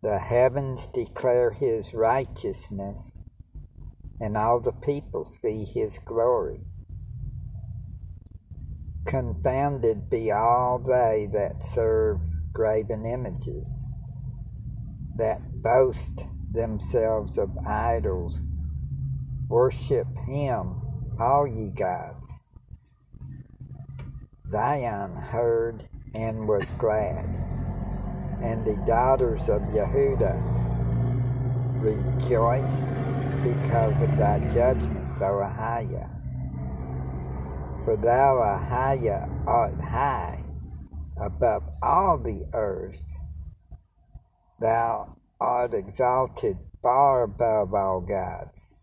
The 0.00 0.18
heavens 0.18 0.86
declare 0.86 1.50
his 1.50 1.92
righteousness, 1.92 3.12
and 4.20 4.36
all 4.36 4.60
the 4.60 4.72
people 4.72 5.24
see 5.24 5.64
his 5.64 5.98
glory. 5.98 6.60
Confounded 9.06 10.10
be 10.10 10.30
all 10.30 10.78
they 10.78 11.28
that 11.32 11.62
serve 11.62 12.20
graven 12.52 13.06
images, 13.06 13.86
that 15.16 15.40
boast 15.62 16.26
themselves 16.50 17.38
of 17.38 17.50
idols. 17.66 18.40
Worship 19.48 20.06
him, 20.26 20.82
all 21.18 21.46
ye 21.46 21.70
gods. 21.70 22.40
Zion 24.46 25.14
heard 25.14 25.88
and 26.14 26.48
was 26.48 26.68
glad, 26.78 27.26
and 28.42 28.64
the 28.64 28.76
daughters 28.86 29.48
of 29.48 29.60
Yehuda 29.62 30.58
rejoiced 31.80 32.94
because 33.42 34.00
of 34.02 34.16
thy 34.16 34.38
judgments, 34.52 35.20
O 35.22 35.42
Ahaya. 35.42 36.07
For 37.88 37.96
thou, 37.96 38.36
Ahaya, 38.36 39.46
art 39.46 39.80
high 39.80 40.44
above 41.18 41.62
all 41.82 42.18
the 42.18 42.44
earth. 42.52 43.02
Thou 44.60 45.16
art 45.40 45.72
exalted 45.72 46.58
far 46.82 47.22
above 47.22 47.72
all 47.72 48.02
gods. 48.02 48.74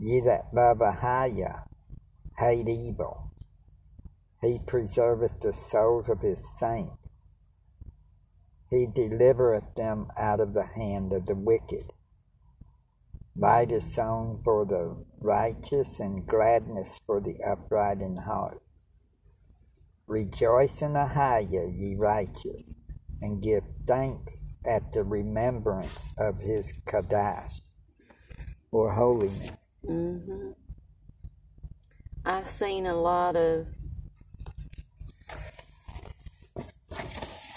Ye 0.00 0.18
that 0.22 0.52
love 0.52 0.78
Ahaya 0.78 1.68
hate 2.36 2.68
evil. 2.68 3.30
He 4.40 4.58
preserveth 4.58 5.38
the 5.40 5.52
souls 5.52 6.08
of 6.08 6.18
his 6.18 6.42
saints. 6.58 7.20
He 8.70 8.88
delivereth 8.92 9.76
them 9.76 10.08
out 10.18 10.40
of 10.40 10.52
the 10.52 10.66
hand 10.66 11.12
of 11.12 11.26
the 11.26 11.36
wicked. 11.36 11.92
Light 13.34 13.72
is 13.72 13.94
sown 13.94 14.40
for 14.44 14.66
the 14.66 14.94
righteous, 15.20 16.00
and 16.00 16.26
gladness 16.26 17.00
for 17.06 17.20
the 17.20 17.36
upright 17.42 18.00
in 18.00 18.16
heart. 18.16 18.60
Rejoice 20.06 20.82
in 20.82 20.92
the 20.92 21.00
Ahaya, 21.00 21.72
ye 21.72 21.94
righteous, 21.96 22.76
and 23.22 23.42
give 23.42 23.64
thanks 23.86 24.52
at 24.66 24.92
the 24.92 25.02
remembrance 25.02 26.10
of 26.18 26.38
his 26.40 26.72
Kadash, 26.86 27.60
or 28.70 28.92
holiness. 28.92 29.50
hmm 29.86 30.50
I've 32.24 32.46
seen 32.46 32.86
a 32.86 32.94
lot 32.94 33.34
of 33.34 33.68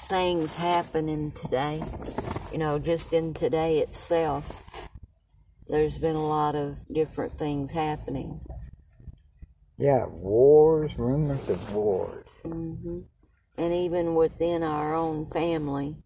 things 0.08 0.56
happening 0.56 1.32
today. 1.32 1.84
You 2.52 2.60
know, 2.60 2.80
just 2.80 3.14
in 3.14 3.34
today 3.34 3.80
itself, 3.80 4.65
there's 5.68 6.00
been 6.00 6.16
a 6.16 6.28
lot 6.28 6.56
of 6.56 6.78
different 6.92 7.38
things 7.38 7.72
happening. 7.72 8.42
Yeah, 9.78 10.06
wars, 10.06 10.98
rumors 10.98 11.50
of 11.50 11.74
wars. 11.74 12.26
Mm-hmm. 12.44 13.00
And 13.58 13.74
even 13.74 14.16
within 14.16 14.64
our 14.64 14.94
own 14.94 15.30
family. 15.30 15.98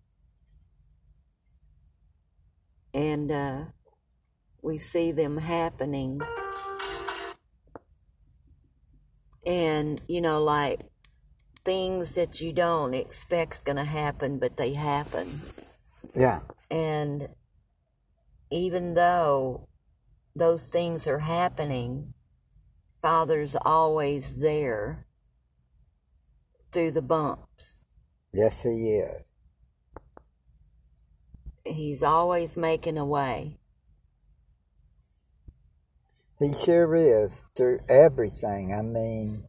And 2.94 3.32
uh, 3.32 3.66
we 4.62 4.78
see 4.78 5.12
them 5.12 5.38
happening. 5.38 6.22
And, 9.46 10.02
you 10.08 10.22
know, 10.22 10.42
like 10.42 10.82
things 11.64 12.16
that 12.16 12.42
you 12.42 12.54
don't 12.54 12.94
expect's 12.94 13.62
going 13.62 13.78
to 13.78 13.84
happen, 13.84 14.40
but 14.40 14.58
they 14.58 14.74
happen. 14.74 15.42
Yeah, 16.16 16.40
And 16.72 17.30
even 18.52 18.94
though 18.96 19.68
those 20.36 20.70
things 20.70 21.08
are 21.08 21.20
happening, 21.20 22.14
Father's 23.02 23.56
always 23.62 24.40
there 24.40 25.06
through 26.72 26.92
the 26.92 27.02
bumps. 27.02 27.86
yes, 28.34 28.64
he 28.64 28.98
is. 28.98 29.24
He's 31.66 32.04
always 32.04 32.58
making 32.58 32.98
a 32.98 33.06
way. 33.06 33.60
He 36.40 36.54
sure 36.54 36.96
is 36.96 37.48
through 37.56 37.82
everything. 37.90 38.74
I 38.74 38.82
mean, 38.82 39.49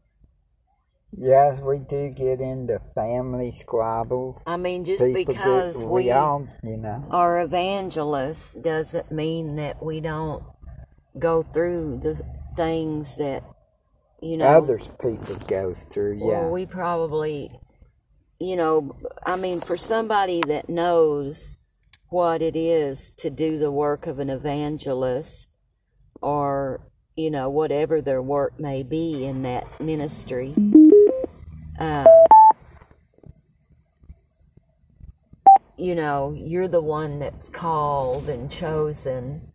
yes, 1.16 1.60
we 1.60 1.78
do 1.78 2.10
get 2.10 2.40
into 2.40 2.80
family 2.94 3.52
squabbles. 3.52 4.42
I 4.46 4.56
mean, 4.56 4.84
just 4.84 5.04
People 5.04 5.34
do- 5.34 5.40
because 5.40 5.76
we, 5.84 6.04
we 6.04 6.10
all, 6.10 6.48
you 6.62 6.76
know, 6.76 7.06
are 7.10 7.40
evangelists 7.40 8.54
doesn't 8.54 9.10
mean 9.12 9.56
that 9.56 9.82
we 9.82 10.00
don't 10.00 10.44
go 11.18 11.42
through 11.42 11.98
the 11.98 12.22
things 12.56 13.16
that, 13.16 13.42
you 14.20 14.36
know, 14.36 14.46
others 14.46 14.88
people 15.00 15.36
go 15.46 15.74
through. 15.74 16.18
Yeah, 16.18 16.26
Well, 16.26 16.50
we 16.50 16.66
probably, 16.66 17.50
you 18.38 18.56
know, 18.56 18.96
I 19.24 19.36
mean, 19.36 19.60
for 19.60 19.76
somebody 19.76 20.40
that 20.46 20.68
knows 20.68 21.58
what 22.08 22.42
it 22.42 22.56
is 22.56 23.12
to 23.18 23.30
do 23.30 23.58
the 23.58 23.70
work 23.70 24.06
of 24.06 24.18
an 24.18 24.30
evangelist 24.30 25.48
or, 26.20 26.80
you 27.16 27.30
know, 27.30 27.48
whatever 27.48 28.02
their 28.02 28.22
work 28.22 28.58
may 28.58 28.82
be 28.82 29.24
in 29.24 29.42
that 29.42 29.80
ministry, 29.80 30.54
uh, 31.80 32.04
you 35.78 35.94
know, 35.94 36.34
you're 36.36 36.68
the 36.68 36.82
one 36.82 37.18
that's 37.18 37.48
called 37.48 38.28
and 38.28 38.50
chosen. 38.50 39.50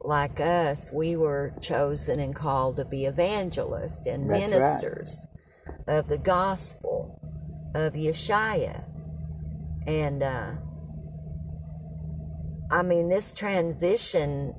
Like 0.00 0.38
us, 0.38 0.92
we 0.92 1.16
were 1.16 1.54
chosen 1.60 2.20
and 2.20 2.34
called 2.34 2.76
to 2.76 2.84
be 2.84 3.06
evangelists 3.06 4.06
and 4.06 4.30
That's 4.30 4.42
right. 4.42 4.50
ministers 4.50 5.26
of 5.88 6.08
the 6.08 6.18
gospel 6.18 7.20
of 7.74 7.94
Yeshua. 7.94 8.84
And, 9.86 10.22
uh, 10.22 10.52
I 12.70 12.82
mean, 12.82 13.08
this 13.08 13.32
transition, 13.32 14.54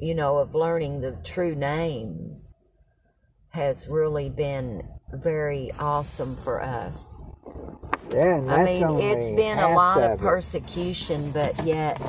you 0.00 0.14
know, 0.14 0.38
of 0.38 0.54
learning 0.54 1.00
the 1.00 1.12
true 1.24 1.54
names 1.54 2.54
has 3.50 3.88
really 3.88 4.28
been 4.30 4.82
very 5.12 5.70
awesome 5.78 6.36
for 6.36 6.62
us. 6.62 7.24
Yeah, 8.12 8.42
I 8.48 8.64
mean, 8.64 9.00
it's 9.00 9.30
been 9.30 9.58
a 9.58 9.74
lot 9.74 10.02
of 10.02 10.12
of 10.12 10.18
persecution, 10.18 11.30
but 11.32 11.62
yet 11.64 12.00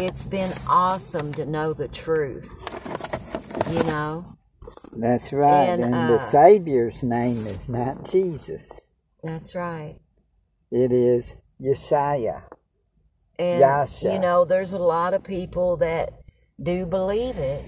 it's 0.00 0.26
been 0.26 0.52
awesome 0.68 1.34
to 1.34 1.44
know 1.44 1.72
the 1.72 1.88
truth. 1.88 2.48
You 3.70 3.82
know? 3.84 4.24
That's 4.92 5.32
right. 5.32 5.64
and, 5.64 5.84
And, 5.84 5.94
uh, 5.94 6.08
the 6.12 6.18
Savior's 6.18 7.02
name 7.02 7.46
is 7.46 7.68
not 7.68 8.08
Jesus. 8.10 8.64
That's 9.22 9.54
right. 9.54 9.96
It 10.70 10.92
is 10.92 11.36
Yeshua. 11.60 12.44
And, 13.38 13.60
Yasha. 13.60 14.12
you 14.12 14.18
know, 14.18 14.44
there's 14.44 14.72
a 14.72 14.78
lot 14.78 15.14
of 15.14 15.22
people 15.22 15.76
that 15.78 16.12
do 16.60 16.86
believe 16.86 17.36
it, 17.36 17.64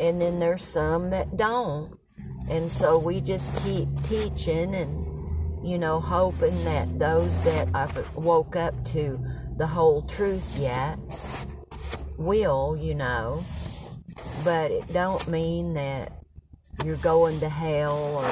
and 0.00 0.20
then 0.20 0.40
there's 0.40 0.64
some 0.64 1.10
that 1.10 1.36
don't. 1.36 1.98
And 2.48 2.70
so 2.70 2.98
we 2.98 3.20
just 3.20 3.56
keep 3.64 3.88
teaching 4.02 4.74
and, 4.74 5.66
you 5.66 5.78
know, 5.78 6.00
hoping 6.00 6.64
that 6.64 6.98
those 6.98 7.44
that 7.44 7.68
have 7.70 8.16
woke 8.16 8.56
up 8.56 8.84
to 8.86 9.18
the 9.56 9.66
whole 9.66 10.02
truth 10.02 10.58
yet 10.58 10.98
will, 12.16 12.76
you 12.76 12.94
know. 12.94 13.44
But 14.44 14.70
it 14.70 14.92
don't 14.92 15.26
mean 15.28 15.74
that 15.74 16.12
you're 16.84 16.96
going 16.96 17.40
to 17.40 17.48
hell 17.48 18.24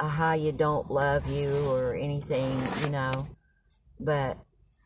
or 0.00 0.06
how 0.06 0.32
you 0.32 0.50
don't 0.50 0.90
love 0.90 1.30
you 1.30 1.70
or 1.70 1.94
anything, 1.94 2.58
you 2.82 2.90
know. 2.90 3.26
But 4.00 4.38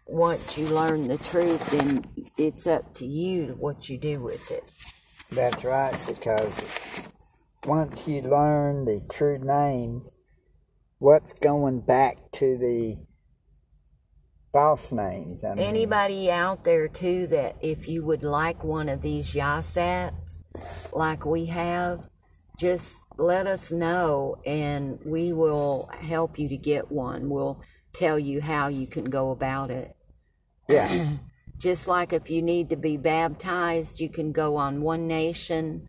once 0.07 0.59
you 0.59 0.69
learn 0.69 1.09
the 1.09 1.19
truth, 1.19 1.71
then 1.71 2.05
it's 2.37 2.67
up 2.67 2.95
to 2.95 3.07
you 3.07 3.57
what 3.59 3.89
you 3.89 3.97
do 3.97 4.21
with 4.21 4.51
it. 4.51 4.65
That's 5.31 5.65
right, 5.65 5.95
because 6.07 7.09
once 7.67 8.07
you 8.07 8.23
learn 8.23 8.85
the 8.85 9.03
true 9.11 9.39
names, 9.39 10.13
what's 10.99 11.33
going 11.33 11.81
back 11.81 12.31
to 12.33 12.57
the 12.59 12.99
false 14.53 14.93
names? 14.93 15.45
I 15.45 15.55
mean, 15.55 15.59
Anybody 15.59 16.31
out 16.31 16.65
there 16.65 16.89
too 16.89 17.27
that 17.29 17.57
if 17.61 17.89
you 17.89 18.05
would 18.05 18.23
like 18.23 18.65
one 18.65 18.89
of 18.89 19.03
these 19.03 19.35
Yasats, 19.35 20.43
like 20.93 21.25
we 21.25 21.47
have, 21.47 22.09
just 22.59 22.97
let 23.17 23.47
us 23.47 23.71
know 23.71 24.37
and 24.45 24.99
we 25.05 25.33
will 25.33 25.91
help 26.01 26.39
you 26.39 26.49
to 26.49 26.57
get 26.57 26.91
one. 26.91 27.29
We'll 27.29 27.63
tell 27.93 28.19
you 28.19 28.41
how 28.41 28.69
you 28.69 28.87
can 28.87 29.05
go 29.05 29.31
about 29.31 29.71
it. 29.71 29.97
Yeah, 30.69 31.13
Just 31.59 31.89
like 31.89 32.13
if 32.13 32.31
you 32.31 32.41
need 32.41 32.71
to 32.71 32.77
be 32.77 32.97
baptized, 32.97 33.99
you 33.99 34.09
can 34.09 34.31
go 34.31 34.55
on 34.57 34.81
One 34.81 35.09
Nation, 35.09 35.89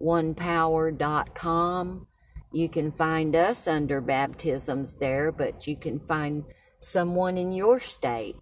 onepower.com. 0.00 2.06
You 2.52 2.68
can 2.68 2.90
find 2.90 3.36
us 3.36 3.68
under 3.68 4.00
baptisms 4.00 4.96
there, 4.96 5.30
but 5.30 5.66
you 5.66 5.76
can 5.76 6.00
find 6.00 6.44
someone 6.80 7.38
in 7.38 7.52
your 7.52 7.78
state. 7.78 8.36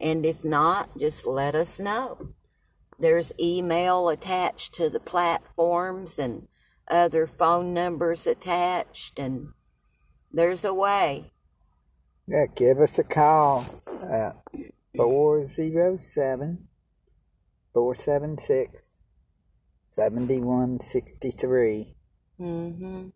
And 0.00 0.26
if 0.26 0.44
not, 0.44 0.98
just 0.98 1.26
let 1.26 1.54
us 1.54 1.80
know. 1.80 2.34
There's 2.98 3.32
email 3.40 4.08
attached 4.08 4.74
to 4.74 4.90
the 4.90 5.00
platforms 5.00 6.18
and 6.18 6.48
other 6.88 7.26
phone 7.26 7.72
numbers 7.72 8.26
attached, 8.26 9.18
and 9.18 9.48
there's 10.32 10.64
a 10.64 10.74
way. 10.74 11.32
yeah. 12.26 12.46
Give 12.54 12.80
us 12.80 12.98
a 12.98 13.04
call 13.04 13.64
at 14.02 14.36
407 14.96 16.68
476 17.72 18.87
7163. 19.98 21.94
hmm 22.38 23.08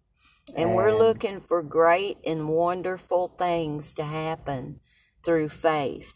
And 0.56 0.74
we're 0.74 0.90
looking 0.90 1.40
for 1.40 1.62
great 1.62 2.18
and 2.26 2.48
wonderful 2.48 3.28
things 3.38 3.94
to 3.94 4.02
happen 4.02 4.80
through 5.24 5.50
faith. 5.50 6.14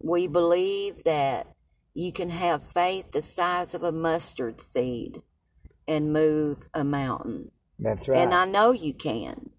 We 0.00 0.26
believe 0.26 1.04
that 1.04 1.46
you 1.94 2.12
can 2.12 2.30
have 2.30 2.68
faith 2.68 3.12
the 3.12 3.22
size 3.22 3.74
of 3.74 3.84
a 3.84 3.92
mustard 3.92 4.60
seed 4.60 5.22
and 5.86 6.12
move 6.12 6.68
a 6.74 6.82
mountain. 6.82 7.52
That's 7.78 8.08
right. 8.08 8.18
And 8.22 8.34
I 8.34 8.44
know 8.44 8.72
you 8.72 8.92
can. 8.92 9.50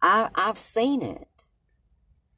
I, 0.00 0.30
I've 0.34 0.56
seen 0.58 1.02
it. 1.02 1.28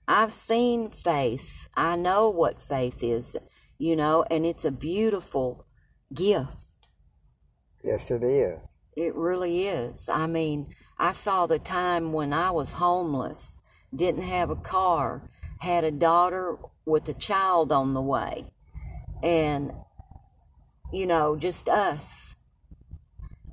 I've 0.09 0.33
seen 0.33 0.91
faith. 0.91 1.69
I 1.77 1.95
know 1.95 2.29
what 2.29 2.61
faith 2.61 3.01
is, 3.01 3.37
you 3.79 3.95
know, 3.95 4.25
and 4.29 4.45
it's 4.45 4.65
a 4.65 4.73
beautiful 4.73 5.67
gift. 6.13 6.68
Yes, 7.89 8.11
it 8.11 8.23
is. 8.23 8.69
It 8.99 9.15
really 9.15 9.67
is. 9.67 10.11
I 10.11 10.27
mean, 10.27 10.75
I 10.99 11.13
saw 11.13 11.47
the 11.47 11.59
time 11.59 12.13
when 12.13 12.35
I 12.35 12.51
was 12.51 12.75
homeless, 12.75 13.61
didn't 13.95 14.25
have 14.25 14.51
a 14.51 14.57
car, 14.57 15.23
had 15.61 15.85
a 15.85 15.91
daughter 15.91 16.59
with 16.85 17.09
a 17.09 17.15
child 17.15 17.73
on 17.73 17.95
the 17.95 18.03
way, 18.03 18.53
and, 19.23 19.73
you 20.93 21.07
know, 21.07 21.35
just 21.35 21.67
us. 21.67 22.37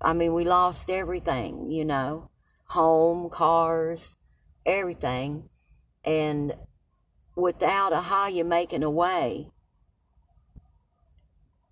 I 0.02 0.12
mean, 0.12 0.34
we 0.34 0.44
lost 0.44 0.90
everything, 0.90 1.72
you 1.72 1.86
know, 1.86 2.30
home, 2.66 3.30
cars, 3.30 4.18
everything. 4.66 5.48
And 6.04 6.56
without 7.38 7.94
Ahaya 7.94 8.46
making 8.46 8.84
a 8.84 8.92
way, 8.92 9.52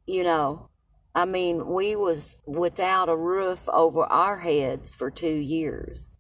you 0.08 0.24
know, 0.24 0.70
I 1.16 1.26
mean, 1.26 1.68
we 1.68 1.96
was 1.96 2.38
without 2.46 3.08
a 3.08 3.16
roof 3.16 3.70
over 3.70 4.04
our 4.06 4.40
heads 4.40 4.96
for 4.96 5.12
two 5.12 5.36
years. 5.36 6.18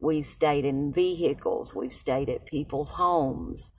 We've 0.00 0.26
stayed 0.26 0.64
in 0.64 0.92
vehicles. 0.92 1.76
We've 1.76 1.92
stayed 1.94 2.28
at 2.28 2.44
people's 2.46 2.92
homes. 2.92 3.72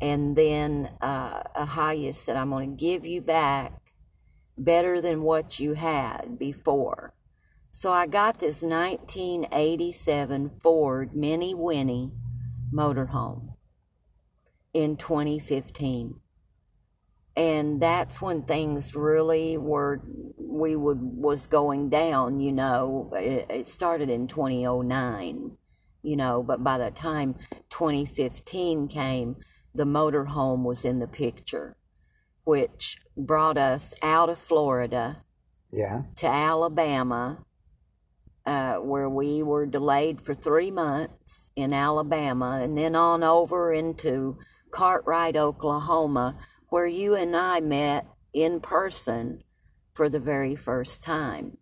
And 0.00 0.36
then 0.36 0.90
uh, 1.00 1.44
Ahaya 1.56 2.14
said, 2.14 2.36
I'm 2.36 2.50
going 2.50 2.76
to 2.76 2.80
give 2.80 3.06
you 3.06 3.22
back 3.22 3.80
better 4.58 5.00
than 5.00 5.22
what 5.22 5.58
you 5.58 5.74
had 5.74 6.38
before. 6.38 7.14
So 7.70 7.90
I 7.90 8.06
got 8.06 8.38
this 8.38 8.62
1987 8.62 10.50
Ford 10.62 11.16
Minnie 11.16 11.54
Winnie 11.54 12.12
motorhome 12.70 13.54
in 14.74 14.96
2015 14.98 16.20
and 17.36 17.80
that's 17.80 18.20
when 18.20 18.42
things 18.42 18.94
really 18.94 19.56
were 19.56 20.02
we 20.36 20.76
would 20.76 21.00
was 21.00 21.46
going 21.46 21.88
down 21.88 22.40
you 22.40 22.52
know 22.52 23.10
it, 23.14 23.46
it 23.48 23.66
started 23.66 24.10
in 24.10 24.26
2009 24.26 25.56
you 26.02 26.16
know 26.16 26.42
but 26.42 26.62
by 26.62 26.76
the 26.76 26.90
time 26.90 27.34
2015 27.70 28.88
came 28.88 29.36
the 29.74 29.84
motorhome 29.84 30.62
was 30.64 30.84
in 30.84 30.98
the 30.98 31.08
picture 31.08 31.76
which 32.44 32.98
brought 33.16 33.56
us 33.56 33.94
out 34.02 34.28
of 34.28 34.38
florida 34.38 35.24
Yeah. 35.70 36.02
to 36.16 36.26
alabama 36.26 37.44
uh, 38.44 38.74
where 38.76 39.08
we 39.08 39.42
were 39.42 39.66
delayed 39.66 40.20
for 40.20 40.34
three 40.34 40.70
months 40.70 41.50
in 41.56 41.72
alabama 41.72 42.60
and 42.62 42.76
then 42.76 42.94
on 42.94 43.22
over 43.22 43.72
into 43.72 44.36
cartwright 44.70 45.36
oklahoma 45.36 46.36
where 46.72 46.86
you 46.86 47.14
and 47.14 47.36
I 47.36 47.60
met 47.60 48.06
in 48.32 48.58
person 48.58 49.44
for 49.92 50.08
the 50.08 50.18
very 50.18 50.56
first 50.56 51.02
time. 51.02 51.58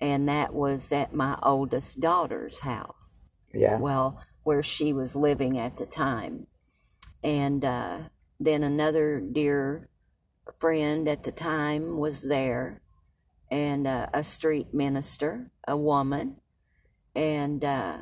And 0.00 0.26
that 0.30 0.54
was 0.54 0.90
at 0.92 1.12
my 1.12 1.38
oldest 1.42 2.00
daughter's 2.00 2.60
house. 2.60 3.28
Yeah. 3.52 3.78
Well, 3.78 4.18
where 4.44 4.62
she 4.62 4.94
was 4.94 5.14
living 5.14 5.58
at 5.58 5.76
the 5.76 5.84
time. 5.84 6.46
And 7.22 7.62
uh, 7.66 7.98
then 8.40 8.62
another 8.62 9.20
dear 9.20 9.90
friend 10.58 11.06
at 11.06 11.24
the 11.24 11.30
time 11.30 11.98
was 11.98 12.22
there, 12.22 12.80
and 13.50 13.86
uh, 13.86 14.06
a 14.14 14.24
street 14.24 14.72
minister, 14.72 15.50
a 15.68 15.76
woman. 15.76 16.36
And 17.14 17.62
uh, 17.62 17.98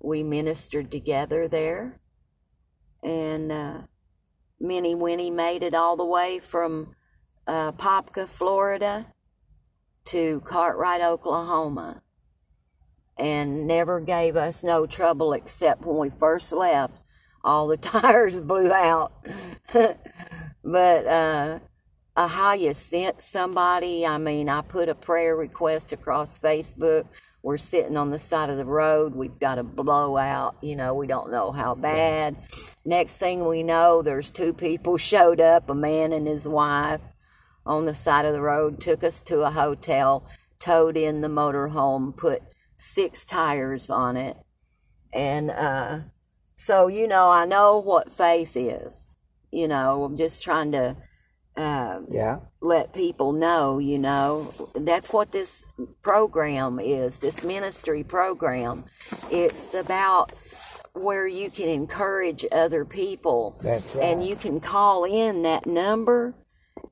we 0.00 0.22
ministered 0.22 0.90
together 0.90 1.48
there. 1.48 2.02
And 3.02 3.50
uh, 3.50 3.78
Minnie 4.60 4.94
Winnie 4.94 5.30
made 5.30 5.62
it 5.62 5.74
all 5.74 5.96
the 5.96 6.04
way 6.04 6.38
from 6.38 6.94
uh, 7.46 7.72
Popka, 7.72 8.28
Florida 8.28 9.06
to 10.06 10.40
Cartwright, 10.42 11.00
Oklahoma. 11.02 12.02
and 13.16 13.66
never 13.66 14.00
gave 14.00 14.36
us 14.36 14.62
no 14.64 14.86
trouble 14.86 15.32
except 15.32 15.84
when 15.84 15.98
we 15.98 16.10
first 16.10 16.52
left. 16.52 16.94
All 17.44 17.68
the 17.68 17.76
tires 17.92 18.40
blew 18.40 18.72
out. 18.72 19.12
but 19.72 21.06
uh, 21.06 21.58
Ahaya 22.16 22.74
sent 22.74 23.22
somebody. 23.22 24.06
I 24.06 24.18
mean, 24.18 24.48
I 24.48 24.62
put 24.62 24.88
a 24.88 24.94
prayer 24.94 25.36
request 25.36 25.92
across 25.92 26.38
Facebook. 26.38 27.06
We're 27.44 27.58
sitting 27.58 27.98
on 27.98 28.08
the 28.08 28.18
side 28.18 28.48
of 28.48 28.56
the 28.56 28.64
road. 28.64 29.14
We've 29.14 29.38
got 29.38 29.58
a 29.58 29.62
blowout. 29.62 30.56
You 30.62 30.76
know, 30.76 30.94
we 30.94 31.06
don't 31.06 31.30
know 31.30 31.52
how 31.52 31.74
bad. 31.74 32.36
Next 32.86 33.18
thing 33.18 33.46
we 33.46 33.62
know, 33.62 34.00
there's 34.00 34.30
two 34.30 34.54
people 34.54 34.96
showed 34.96 35.42
up, 35.42 35.68
a 35.68 35.74
man 35.74 36.14
and 36.14 36.26
his 36.26 36.48
wife, 36.48 37.02
on 37.66 37.84
the 37.84 37.92
side 37.92 38.24
of 38.24 38.32
the 38.32 38.40
road, 38.40 38.80
took 38.80 39.04
us 39.04 39.20
to 39.22 39.42
a 39.42 39.50
hotel, 39.50 40.26
towed 40.58 40.96
in 40.96 41.20
the 41.20 41.28
motorhome, 41.28 42.16
put 42.16 42.40
six 42.76 43.26
tires 43.26 43.90
on 43.90 44.16
it. 44.16 44.38
And 45.12 45.50
uh, 45.50 45.98
so, 46.54 46.86
you 46.86 47.06
know, 47.06 47.28
I 47.28 47.44
know 47.44 47.78
what 47.78 48.10
faith 48.10 48.56
is. 48.56 49.18
You 49.50 49.68
know, 49.68 50.04
I'm 50.04 50.16
just 50.16 50.42
trying 50.42 50.72
to 50.72 50.96
uh, 51.56 52.00
Yeah. 52.08 52.38
let 52.60 52.92
people 52.92 53.32
know, 53.32 53.78
you 53.78 53.98
know, 53.98 54.52
that's 54.74 55.12
what 55.12 55.32
this 55.32 55.64
program 56.02 56.80
is, 56.80 57.18
this 57.18 57.44
ministry 57.44 58.02
program. 58.02 58.84
It's 59.30 59.74
about 59.74 60.32
where 60.94 61.26
you 61.26 61.50
can 61.50 61.68
encourage 61.68 62.44
other 62.52 62.84
people. 62.84 63.56
Right. 63.62 63.82
And 64.00 64.24
you 64.26 64.36
can 64.36 64.60
call 64.60 65.04
in 65.04 65.42
that 65.42 65.66
number 65.66 66.34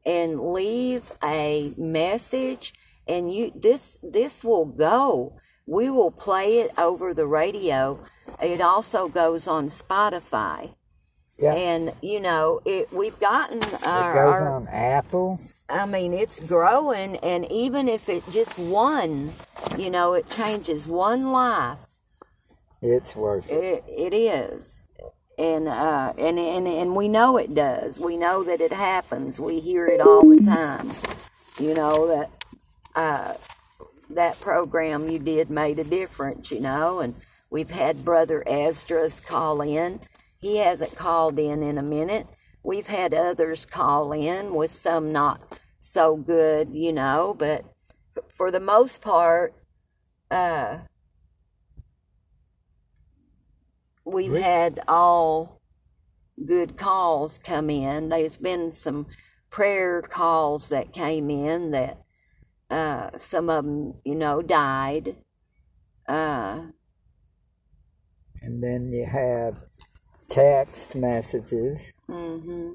and 0.05 0.41
leave 0.53 1.13
a 1.23 1.73
message 1.77 2.75
and 3.07 3.33
you 3.33 3.53
this 3.55 3.99
this 4.03 4.45
will 4.45 4.65
go. 4.65 5.37
We 5.67 5.91
will 5.91 6.11
play 6.11 6.59
it 6.59 6.73
over 6.77 7.15
the 7.15 7.27
radio. 7.27 8.01
It 8.43 8.61
also 8.61 9.09
goes 9.09 9.47
on 9.47 9.69
Spotify. 9.69 10.75
Yeah. 11.39 11.55
And 11.55 11.93
you 12.03 12.21
know, 12.21 12.61
it 12.65 12.93
we've 12.93 13.19
gotten 13.19 13.59
it 13.59 13.87
our, 13.87 14.15
goes 14.15 14.35
our 14.35 14.55
on 14.55 14.69
Apple. 14.69 15.41
I 15.69 15.87
mean, 15.87 16.13
it's 16.13 16.39
growing, 16.39 17.17
and 17.17 17.51
even 17.51 17.89
if 17.89 18.09
it 18.09 18.23
just 18.31 18.59
one, 18.59 19.33
you 19.79 19.91
know, 19.91 20.13
it 20.13 20.29
changes 20.29 20.87
one 20.87 21.33
life. 21.33 21.79
It's 22.83 23.17
worth 23.17 23.51
it. 23.51 23.85
It 23.89 24.13
it 24.13 24.15
is, 24.15 24.87
and 25.39 25.69
uh, 25.69 26.13
and 26.19 26.39
and 26.39 26.69
and 26.69 26.95
we 26.95 27.09
know 27.09 27.39
it 27.39 27.55
does. 27.55 27.99
We 27.99 28.17
know 28.17 28.45
that 28.45 28.61
it 28.61 28.73
happens. 28.73 29.41
We 29.41 29.61
hear 29.61 29.87
it 29.87 30.01
all 30.01 30.29
the 30.29 30.43
time. 30.45 30.91
You 31.59 31.75
know 31.75 32.07
that 32.09 32.31
uh, 32.95 33.35
that 34.11 34.41
program 34.41 35.09
you 35.09 35.19
did 35.19 35.49
made 35.49 35.79
a 35.79 35.85
difference. 35.85 36.51
You 36.51 36.61
know, 36.61 37.01
and 37.01 37.15
we've 37.51 37.71
had 37.71 38.05
Brother 38.05 38.43
Esdras 38.47 39.21
call 39.21 39.61
in. 39.63 40.01
He 40.43 40.57
hasn't 40.57 40.97
called 40.97 41.39
in 41.39 41.63
in 41.63 41.79
a 41.79 41.83
minute. 41.83 42.27
We've 42.65 42.89
had 42.89 43.15
others 43.15 43.65
call 43.65 44.13
in 44.13 44.55
with 44.55 44.73
some 44.73 45.13
not 45.13 45.59
so 45.79 46.17
good, 46.17 46.75
you 46.75 46.93
know, 46.93 47.35
but 47.39 47.65
for 48.29 48.51
the 48.51 48.61
most 48.61 49.01
part, 49.01 49.55
uh, 50.33 50.79
we've 54.05 54.33
Which- 54.33 54.43
had 54.43 54.81
all 54.89 55.61
good 56.45 56.77
calls 56.77 57.39
come 57.39 57.71
in. 57.71 58.09
There's 58.09 58.37
been 58.37 58.73
some 58.73 59.07
prayer 59.49 60.03
calls 60.03 60.71
that 60.71 60.93
came 60.93 61.31
in 61.31 61.71
that 61.71 61.99
uh, 62.69 63.11
some 63.17 63.49
of 63.49 63.65
them, 63.65 63.95
you 64.05 64.15
know, 64.17 64.43
died. 64.43 65.17
Uh, 66.09 66.69
And 68.41 68.61
then 68.63 68.91
you 68.93 69.05
have 69.05 69.63
text 70.33 70.95
messages. 70.95 71.93
Mm-hmm. 72.09 72.73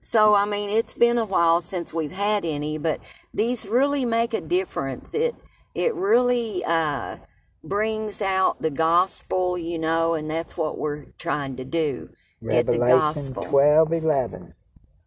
So, 0.00 0.34
I 0.34 0.44
mean, 0.44 0.68
it's 0.68 0.94
been 0.94 1.18
a 1.18 1.24
while 1.24 1.60
since 1.60 1.94
we've 1.94 2.12
had 2.12 2.44
any, 2.44 2.78
but 2.78 3.00
these 3.32 3.66
really 3.66 4.04
make 4.04 4.34
a 4.34 4.40
difference. 4.40 5.14
It 5.14 5.34
it 5.74 5.94
really 5.94 6.64
uh, 6.64 7.18
brings 7.62 8.20
out 8.20 8.60
the 8.60 8.70
gospel, 8.70 9.56
you 9.56 9.78
know, 9.78 10.14
and 10.14 10.28
that's 10.28 10.56
what 10.56 10.78
we're 10.78 11.06
trying 11.18 11.56
to 11.56 11.64
do. 11.64 12.10
Get 12.42 12.66
the 12.66 12.80
Revelation 12.80 13.32
gospel 13.32 13.44
twelve 13.44 13.92
eleven. 13.92 14.54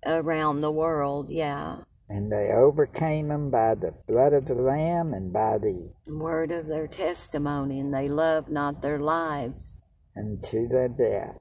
around 0.06 0.62
the 0.62 0.72
world, 0.72 1.30
yeah. 1.30 1.78
And 2.08 2.32
they 2.32 2.52
overcame 2.52 3.30
them 3.30 3.50
by 3.50 3.74
the 3.74 3.92
blood 4.08 4.34
of 4.34 4.46
the 4.46 4.54
Lamb 4.54 5.14
and 5.14 5.34
by 5.34 5.58
the 5.58 5.92
Word 6.08 6.52
of 6.52 6.68
their 6.68 6.88
testimony, 6.88 7.80
and 7.80 7.92
they 7.94 8.08
loved 8.08 8.50
not 8.50 8.82
their 8.82 9.00
lives. 9.00 9.82
unto 10.16 10.68
their 10.68 10.88
death. 10.88 11.38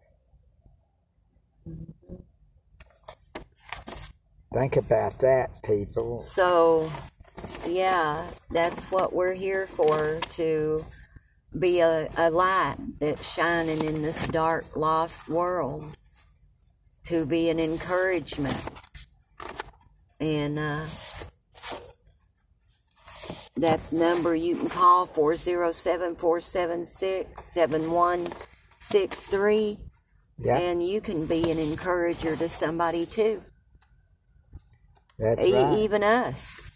Think 4.52 4.76
about 4.76 5.18
that, 5.18 5.62
people. 5.64 6.22
So, 6.22 6.90
yeah, 7.66 8.26
that's 8.50 8.90
what 8.90 9.12
we're 9.12 9.34
here 9.34 9.66
for 9.66 10.20
to 10.32 10.84
be 11.58 11.80
a, 11.80 12.08
a 12.16 12.30
light 12.30 12.76
that's 13.00 13.34
shining 13.34 13.84
in 13.84 14.02
this 14.02 14.26
dark, 14.28 14.76
lost 14.76 15.28
world, 15.28 15.96
to 17.04 17.26
be 17.26 17.50
an 17.50 17.58
encouragement. 17.58 18.62
And 20.20 20.56
uh, 20.58 20.84
that's 23.56 23.92
number 23.92 24.36
you 24.36 24.56
can 24.56 24.68
call 24.68 25.06
407 25.06 26.16
476 26.16 27.44
7163 27.44 29.78
Yeah, 30.38 30.58
and 30.58 30.82
you 30.86 31.00
can 31.00 31.26
be 31.26 31.50
an 31.50 31.58
encourager 31.58 32.36
to 32.36 32.48
somebody 32.48 33.06
too. 33.06 33.42
that's 35.18 35.42
E- 35.42 35.54
right. 35.54 35.78
even 35.78 36.02
us. 36.02 36.70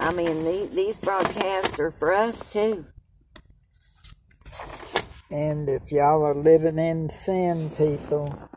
I 0.00 0.12
mean, 0.12 0.44
the, 0.44 0.68
these 0.72 0.98
broadcasts 0.98 1.78
are 1.80 1.90
for 1.90 2.12
us 2.14 2.52
too. 2.52 2.86
And 5.30 5.68
if 5.68 5.90
y'all 5.90 6.22
are 6.24 6.34
living 6.34 6.78
in 6.78 7.08
sin, 7.10 7.70
people, 7.70 8.50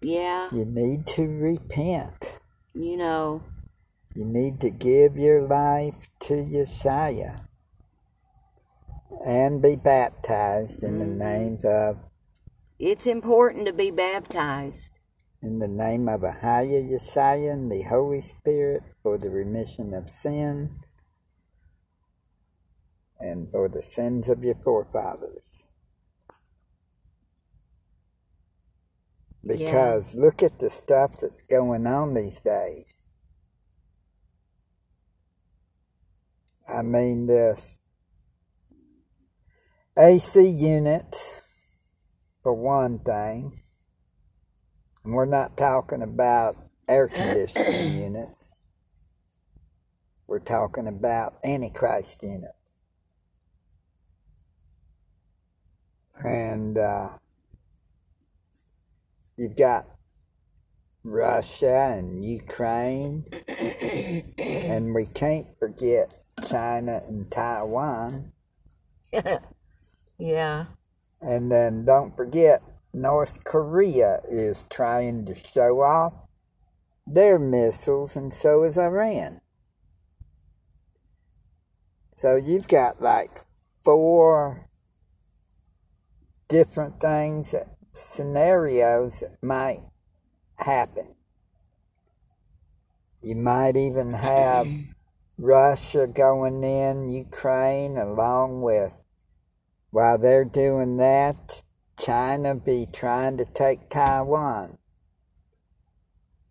Yeah, 0.00 0.48
you 0.52 0.64
need 0.64 1.06
to 1.08 1.22
repent. 1.26 2.40
you 2.74 2.96
know, 2.96 3.42
You 4.14 4.24
need 4.24 4.60
to 4.60 4.70
give 4.70 5.16
your 5.16 5.42
life 5.42 6.08
to 6.20 6.34
Yeshua 6.34 7.46
and 9.24 9.62
be 9.62 9.76
baptized 9.76 10.82
in 10.82 10.98
the 10.98 11.04
mm-hmm. 11.04 11.18
names 11.18 11.64
of 11.64 11.98
it's 12.82 13.06
important 13.06 13.64
to 13.66 13.72
be 13.72 13.92
baptized. 13.92 14.90
in 15.40 15.60
the 15.60 15.68
name 15.68 16.08
of 16.08 16.22
Ahaya 16.22 16.82
Yeshua 16.82 17.52
and 17.52 17.70
the 17.70 17.82
Holy 17.82 18.20
Spirit 18.20 18.82
for 19.02 19.18
the 19.18 19.30
remission 19.30 19.94
of 19.94 20.10
sin 20.10 20.80
and 23.20 23.50
for 23.50 23.68
the 23.68 23.82
sins 23.82 24.28
of 24.28 24.42
your 24.42 24.56
forefathers. 24.56 25.62
Because 29.46 30.14
look 30.16 30.42
at 30.42 30.58
the 30.58 30.70
stuff 30.70 31.18
that's 31.20 31.42
going 31.42 31.86
on 31.86 32.14
these 32.14 32.40
days. 32.40 32.96
I 36.68 36.82
mean, 36.82 37.26
this 37.26 37.80
AC 39.96 40.44
units, 40.48 41.41
for 42.42 42.52
one 42.52 42.98
thing. 42.98 43.62
And 45.04 45.14
we're 45.14 45.24
not 45.24 45.56
talking 45.56 46.02
about 46.02 46.56
air 46.88 47.08
conditioning 47.08 47.98
units. 48.02 48.58
We're 50.26 50.38
talking 50.38 50.86
about 50.86 51.34
Antichrist 51.44 52.22
units. 52.22 52.54
And 56.24 56.78
uh, 56.78 57.08
you've 59.36 59.56
got 59.56 59.86
Russia 61.04 61.96
and 61.98 62.24
Ukraine, 62.24 63.24
and 64.38 64.94
we 64.94 65.06
can't 65.06 65.48
forget 65.58 66.14
China 66.48 67.02
and 67.06 67.30
Taiwan. 67.30 68.32
Yeah, 70.18 70.66
And 71.22 71.52
then 71.52 71.84
don't 71.84 72.16
forget, 72.16 72.62
North 72.92 73.44
Korea 73.44 74.20
is 74.28 74.66
trying 74.68 75.24
to 75.26 75.34
show 75.34 75.80
off 75.80 76.12
their 77.06 77.38
missiles, 77.38 78.16
and 78.16 78.34
so 78.34 78.64
is 78.64 78.76
Iran. 78.76 79.40
So 82.14 82.36
you've 82.36 82.68
got 82.68 83.00
like 83.00 83.40
four 83.84 84.66
different 86.48 87.00
things, 87.00 87.54
scenarios 87.92 89.20
that 89.20 89.42
might 89.42 89.82
happen. 90.56 91.14
You 93.22 93.36
might 93.36 93.76
even 93.76 94.12
have 94.12 94.66
Russia 95.38 96.06
going 96.06 96.62
in 96.62 97.08
Ukraine 97.12 97.96
along 97.96 98.62
with 98.62 98.92
while 99.92 100.18
they're 100.18 100.44
doing 100.44 100.96
that, 100.96 101.62
China 101.98 102.54
be 102.54 102.88
trying 102.92 103.36
to 103.36 103.44
take 103.44 103.88
Taiwan. 103.88 104.78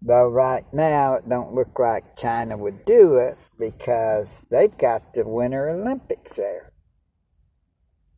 Though 0.02 0.30
right 0.30 0.64
now 0.72 1.16
it 1.16 1.28
don't 1.28 1.54
look 1.54 1.78
like 1.78 2.16
China 2.16 2.56
would 2.58 2.86
do 2.86 3.16
it 3.18 3.38
because 3.60 4.48
they've 4.50 4.76
got 4.78 5.14
the 5.14 5.28
Winter 5.28 5.70
Olympics 5.70 6.38
there, 6.38 6.72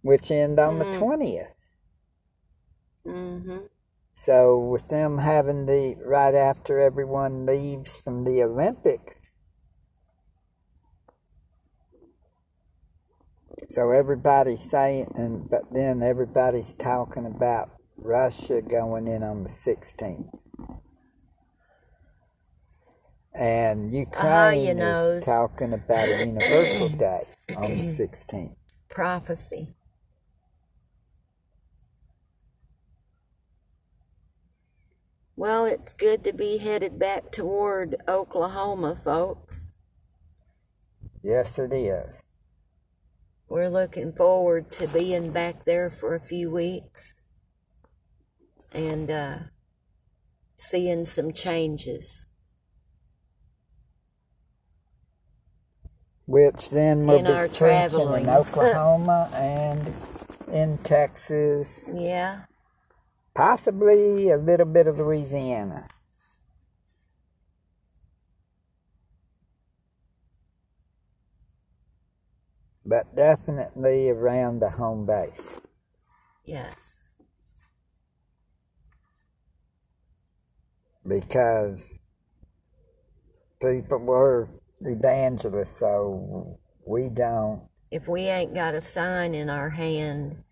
which 0.02 0.30
end 0.30 0.60
on 0.60 0.80
the 0.80 0.86
Mm. 0.86 1.00
twentieth. 1.00 1.56
Mm-hmm. 3.06 3.66
So 4.14 4.60
with 4.60 4.90
them 4.90 5.18
having 5.20 5.66
the 5.66 5.96
right 6.06 6.36
after 6.36 6.80
everyone 6.80 7.46
leaves 7.46 7.98
from 7.98 8.24
the 8.24 8.44
Olympics, 8.44 9.23
so 13.70 13.92
everybody's 13.92 14.70
saying, 14.70 15.12
and 15.16 15.50
but 15.50 15.64
then 15.72 16.02
everybody's 16.02 16.74
talking 16.74 17.26
about 17.26 17.70
Russia 17.98 18.62
going 18.62 19.08
in 19.08 19.24
on 19.24 19.44
the 19.44 19.50
16th. 19.50 20.30
And 23.36 23.90
ah, 24.16 24.52
Ukraine 24.52 24.78
knows. 24.78 25.20
is 25.20 25.26
talking 25.26 25.74
about 25.74 26.08
a 26.08 26.26
universal 26.26 26.90
day 26.98 27.24
on 27.56 27.72
the 27.72 27.98
16th. 27.98 28.56
Prophecy. 28.90 29.76
Well, 35.36 35.66
it's 35.66 35.94
good 35.94 36.24
to 36.26 36.34
be 36.34 36.58
headed 36.58 37.00
back 37.00 37.32
toward 37.32 37.96
Oklahoma, 38.08 38.96
folks. 38.96 39.74
Yes, 41.24 41.58
it 41.58 41.74
is. 41.74 42.24
We're 43.50 43.70
looking 43.70 44.14
forward 44.14 44.72
to 44.74 44.88
being 44.88 45.32
back 45.32 45.66
there 45.66 45.90
for 45.90 46.16
a 46.16 46.20
few 46.20 46.50
weeks 46.52 47.16
and 48.74 49.12
uh, 49.12 49.38
seeing 50.56 51.06
some 51.06 51.34
changes. 51.34 52.28
which 56.26 56.70
then 56.70 57.06
will 57.06 57.18
In 57.18 57.26
be 57.26 57.32
our 57.32 57.48
preaching 57.48 57.58
traveling. 57.58 58.24
in 58.24 58.30
Oklahoma 58.34 59.30
and 59.34 59.94
in 60.52 60.78
Texas, 60.80 61.90
Yeah, 61.94 62.44
possibly 63.36 64.30
a 64.30 64.38
little 64.38 64.66
bit 64.66 64.88
of 64.88 65.00
Louisiana. 65.00 65.88
But 72.86 73.16
definitely 73.16 74.10
around 74.10 74.60
the 74.60 74.70
home 74.70 75.06
base. 75.06 75.60
yes. 76.46 76.94
because 81.08 82.00
people 83.62 84.00
were 84.00 84.48
evangelists, 84.82 85.78
so 85.78 86.60
we 86.86 87.10
don't. 87.10 87.64
If 87.92 88.08
we 88.08 88.24
ain't 88.24 88.54
got 88.54 88.74
a 88.74 88.82
sign 88.82 89.34
in 89.34 89.50
our 89.50 89.70
hand, 89.70 90.44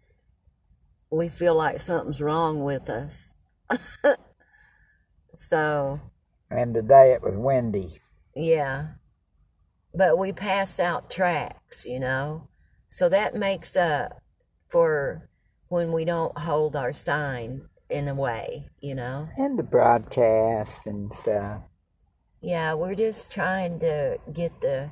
we 1.10 1.28
feel 1.28 1.56
like 1.56 1.80
something's 1.80 2.22
wrong 2.22 2.64
with 2.64 2.90
us. 2.90 3.36
so, 5.40 6.00
And 6.50 6.74
today 6.74 7.14
it 7.14 7.24
was 7.24 7.36
windy. 7.36 8.00
Yeah. 8.36 8.88
But 9.94 10.18
we 10.18 10.32
pass 10.32 10.80
out 10.80 11.10
tracks, 11.10 11.86
you 11.86 12.00
know? 12.00 12.48
So 12.90 13.10
that 13.10 13.36
makes 13.36 13.76
up 13.76 14.22
for 14.70 15.30
when 15.68 15.92
we 15.92 16.06
don't 16.06 16.38
hold 16.38 16.76
our 16.76 16.94
sign 16.94 17.70
in 17.90 18.08
a 18.08 18.16
way, 18.16 18.66
you 18.80 18.96
know? 18.96 19.28
And 19.38 19.60
the 19.60 19.64
broadcast 19.64 20.86
and 20.86 21.14
stuff. 21.14 21.62
Yeah, 22.42 22.74
we're 22.74 22.96
just 22.96 23.32
trying 23.32 23.80
to 23.80 24.18
get 24.34 24.62
the 24.62 24.90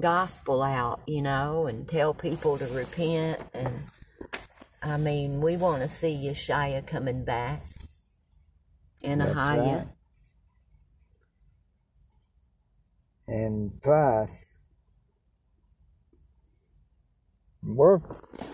gospel 0.00 0.62
out, 0.62 1.00
you 1.06 1.22
know, 1.22 1.66
and 1.66 1.88
tell 1.88 2.14
people 2.14 2.56
to 2.58 2.66
repent. 2.66 3.40
And 3.52 3.84
I 4.82 4.96
mean, 4.96 5.40
we 5.40 5.56
want 5.56 5.82
to 5.82 5.88
see 5.88 6.28
Yeshaya 6.28 6.86
coming 6.86 7.24
back 7.24 7.64
in 9.02 9.18
That's 9.18 9.34
Ahaya. 9.34 9.76
right. 9.78 9.86
And 13.28 13.82
plus, 13.82 14.46
we're 17.62 18.00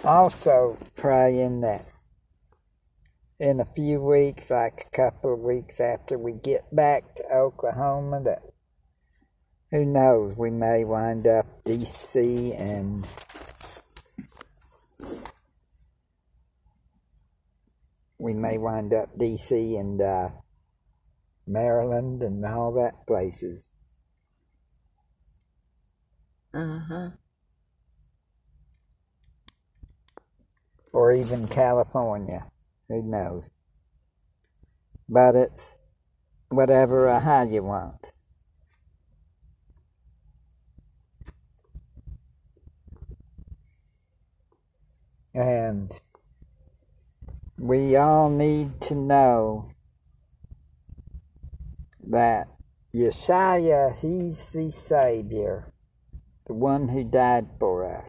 also 0.02 0.76
praying 0.96 1.60
that 1.60 1.92
in 3.38 3.60
a 3.60 3.64
few 3.64 4.00
weeks, 4.00 4.50
like 4.50 4.86
a 4.86 4.96
couple 4.96 5.32
of 5.32 5.40
weeks 5.40 5.80
after 5.80 6.18
we 6.18 6.32
get 6.32 6.74
back 6.74 7.14
to 7.14 7.24
Oklahoma, 7.32 8.20
that 8.24 8.42
who 9.70 9.84
knows, 9.84 10.36
we 10.36 10.50
may 10.50 10.84
wind 10.84 11.26
up 11.26 11.64
DC 11.64 12.58
and 12.60 13.06
we 18.18 18.34
may 18.34 18.56
wind 18.58 18.94
up 18.94 19.16
DC 19.18 19.78
and 19.78 20.00
uh, 20.00 20.28
Maryland 21.46 22.22
and 22.22 22.44
all 22.44 22.72
that 22.72 23.06
places. 23.06 23.63
Uh 26.54 26.78
huh. 26.88 27.10
or 30.94 31.12
even 31.12 31.48
California. 31.48 32.46
Who 32.88 33.02
knows? 33.02 33.50
But 35.08 35.34
it's 35.34 35.76
whatever 36.48 37.08
Ahaya 37.08 37.60
wants. 37.60 38.16
And 45.34 45.90
we 47.58 47.96
all 47.96 48.30
need 48.30 48.80
to 48.82 48.94
know 48.94 49.72
that 52.06 52.46
Yeshaya, 52.94 53.98
He's 53.98 54.52
the 54.52 54.70
Savior, 54.70 55.73
the 56.46 56.54
one 56.54 56.88
who 56.88 57.04
died 57.04 57.48
for 57.58 57.84
us. 57.84 58.08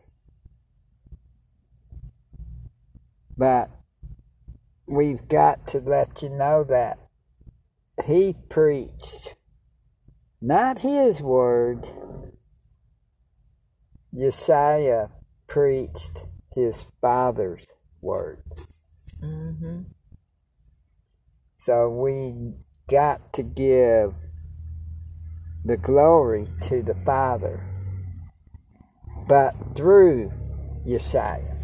But 3.38 3.69
we've 4.88 5.27
got 5.27 5.67
to 5.67 5.79
let 5.79 6.21
you 6.21 6.29
know 6.29 6.63
that 6.63 6.99
he 8.05 8.36
preached 8.49 9.36
not 10.41 10.79
his 10.79 11.21
word. 11.21 11.88
Yeshaya 14.13 15.09
preached 15.47 16.23
his 16.53 16.86
father's 17.01 17.65
word. 18.01 18.43
Mm-hmm. 19.23 19.81
So 21.57 21.89
we 21.89 22.53
got 22.88 23.33
to 23.33 23.43
give 23.43 24.13
the 25.63 25.77
glory 25.77 26.45
to 26.61 26.83
the 26.83 26.93
Father, 27.05 27.65
but 29.28 29.55
through 29.76 30.32
Yeshaya. 30.86 31.55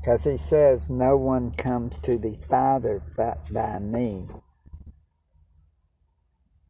Because 0.00 0.24
he 0.24 0.36
says, 0.36 0.88
No 0.88 1.16
one 1.16 1.50
comes 1.50 1.98
to 1.98 2.16
the 2.16 2.38
Father 2.48 3.02
but 3.16 3.52
by 3.52 3.78
me. 3.78 4.26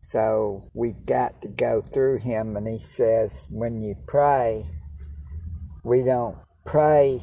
So 0.00 0.70
we've 0.74 1.04
got 1.04 1.42
to 1.42 1.48
go 1.48 1.82
through 1.82 2.18
him, 2.18 2.56
and 2.56 2.66
he 2.66 2.78
says, 2.78 3.44
When 3.48 3.80
you 3.80 3.94
pray, 4.06 4.66
we 5.84 6.02
don't 6.02 6.38
pray 6.64 7.20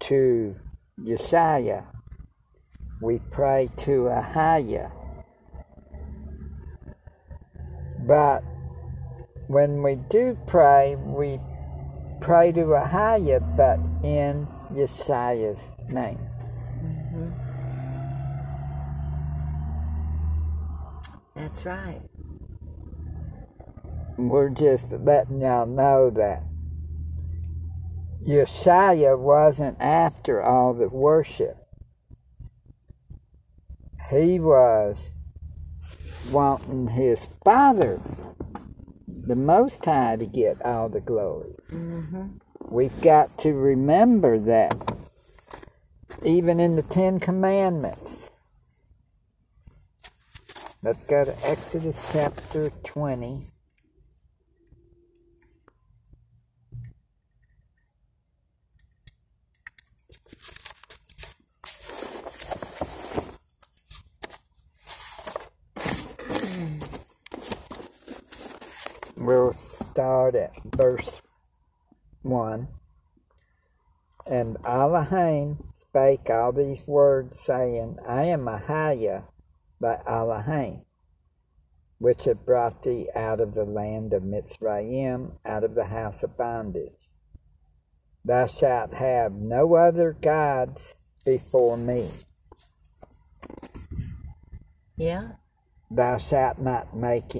to 0.00 0.56
Yeshaya, 0.98 1.86
we 3.00 3.20
pray 3.30 3.68
to 3.76 4.08
Ahaya. 4.10 4.90
But 8.06 8.42
when 9.48 9.82
we 9.82 9.96
do 9.96 10.38
pray, 10.46 10.94
we 10.96 11.40
pray 12.20 12.52
to 12.52 12.60
Ahaya, 12.60 13.40
but 13.56 13.80
in 14.06 14.46
Yeshua's 14.72 15.70
name. 15.88 16.20
Mm-hmm. 16.84 17.30
That's 21.34 21.64
right. 21.64 22.02
We're 24.18 24.50
just 24.50 24.92
letting 24.92 25.40
y'all 25.40 25.66
know 25.66 26.10
that 26.10 26.42
Yeshua 28.26 29.18
wasn't 29.18 29.80
after 29.80 30.42
all 30.42 30.74
the 30.74 30.88
worship. 30.88 31.56
He 34.10 34.40
was 34.40 35.10
wanting 36.30 36.88
his 36.88 37.28
Father, 37.44 38.00
the 39.28 39.36
Most 39.36 39.84
High, 39.84 40.16
to 40.16 40.26
get 40.26 40.60
all 40.64 40.88
the 40.88 41.00
glory. 41.00 41.54
Mm-hmm. 41.70 42.28
we've 42.68 43.00
got 43.00 43.38
to 43.38 43.52
remember 43.52 44.38
that 44.38 44.96
even 46.24 46.58
in 46.58 46.76
the 46.76 46.82
Ten 46.82 47.20
Commandments. 47.20 48.30
Let's 50.82 51.04
go 51.04 51.24
to 51.24 51.36
Exodus 51.46 52.10
chapter 52.12 52.70
20. 52.84 53.40
We'll 69.28 69.52
start 69.52 70.34
at 70.36 70.54
verse 70.74 71.20
1. 72.22 72.66
And 74.26 74.56
Elohim 74.64 75.64
spake 75.78 76.30
all 76.30 76.50
these 76.50 76.86
words, 76.86 77.38
saying, 77.38 77.98
I 78.08 78.24
am 78.24 78.46
Ahaya 78.46 79.24
by 79.78 80.00
Elohim, 80.06 80.80
which 81.98 82.24
have 82.24 82.46
brought 82.46 82.82
thee 82.82 83.10
out 83.14 83.42
of 83.42 83.52
the 83.52 83.66
land 83.66 84.14
of 84.14 84.22
Mitzrayim, 84.22 85.32
out 85.44 85.62
of 85.62 85.74
the 85.74 85.88
house 85.88 86.22
of 86.22 86.38
bondage. 86.38 87.10
Thou 88.24 88.46
shalt 88.46 88.94
have 88.94 89.34
no 89.34 89.74
other 89.74 90.16
gods 90.18 90.96
before 91.26 91.76
me. 91.76 92.08
Yeah. 94.96 95.32
Thou 95.90 96.16
shalt 96.16 96.58
not 96.58 96.96
make 96.96 97.34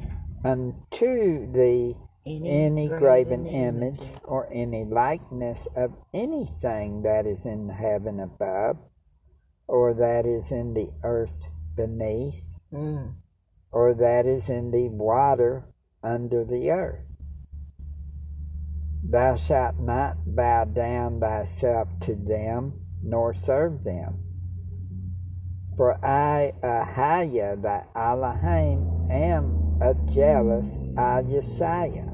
unto 0.45 1.51
thee 1.53 1.97
any 2.27 2.89
graven 2.89 3.47
image 3.47 4.01
or 4.25 4.49
any 4.53 4.85
likeness 4.85 5.67
of 5.75 5.93
anything 6.13 7.03
that 7.03 7.27
is 7.27 7.47
in 7.47 7.67
the 7.67 7.75
heaven 7.75 8.21
above 8.21 8.77
or 9.67 9.95
that 9.95 10.27
is 10.27 10.51
in 10.51 10.75
the 10.75 10.91
earth 11.03 11.51
beneath 11.75 12.45
Mm. 12.73 13.15
or 13.73 13.95
that 13.95 14.27
is 14.27 14.51
in 14.51 14.71
the 14.71 14.89
water 14.91 15.65
under 16.03 16.45
the 16.45 16.71
earth. 16.71 17.07
Thou 19.03 19.37
shalt 19.37 19.79
not 19.79 20.19
bow 20.27 20.65
down 20.67 21.21
thyself 21.21 21.89
to 22.01 22.15
them 22.15 22.75
nor 23.03 23.33
serve 23.33 23.85
them. 23.85 24.19
For 25.79 26.05
I, 26.05 26.53
Ahaya, 26.63 27.61
thy 27.63 27.85
Elohim, 27.97 29.11
am 29.11 29.58
a 29.81 29.95
jealous 30.13 30.77
Ayeshaya, 30.97 32.13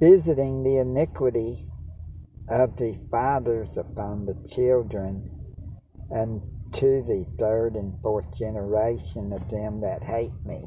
visiting 0.00 0.64
the 0.64 0.78
iniquity 0.78 1.64
of 2.48 2.76
the 2.76 2.98
fathers 3.08 3.76
upon 3.76 4.26
the 4.26 4.34
children, 4.48 5.30
and 6.10 6.42
to 6.72 7.02
the 7.06 7.24
third 7.38 7.76
and 7.76 8.00
fourth 8.02 8.36
generation 8.36 9.32
of 9.32 9.48
them 9.48 9.80
that 9.80 10.02
hate 10.02 10.44
me, 10.44 10.64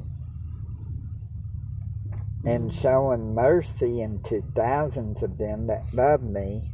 and 2.46 2.74
showing 2.74 3.36
mercy 3.36 4.02
unto 4.02 4.42
thousands 4.54 5.22
of 5.22 5.38
them 5.38 5.68
that 5.68 5.94
love 5.94 6.24
me 6.24 6.72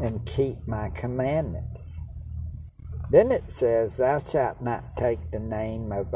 and 0.00 0.26
keep 0.26 0.66
my 0.66 0.90
commandments. 0.90 2.00
Then 3.10 3.30
it 3.30 3.48
says, 3.48 3.98
Thou 3.98 4.18
shalt 4.18 4.60
not 4.60 4.96
take 4.96 5.30
the 5.30 5.40
name 5.40 5.92
of 5.92 6.12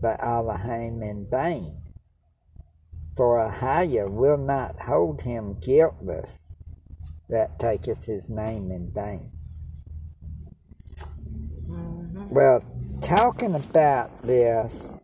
By 0.00 0.16
Elohim 0.20 1.02
in 1.02 1.26
vain, 1.28 1.76
for 3.16 3.38
Ahaya 3.38 4.08
will 4.08 4.36
not 4.36 4.80
hold 4.82 5.22
him 5.22 5.58
guiltless 5.60 6.40
that 7.28 7.58
taketh 7.58 8.04
his 8.04 8.30
name 8.30 8.70
in 8.70 8.90
vain. 8.92 9.32
Mhm. 11.68 12.30
Well, 12.30 12.62
talking 13.02 13.54
about 13.54 14.22
this, 14.22 14.94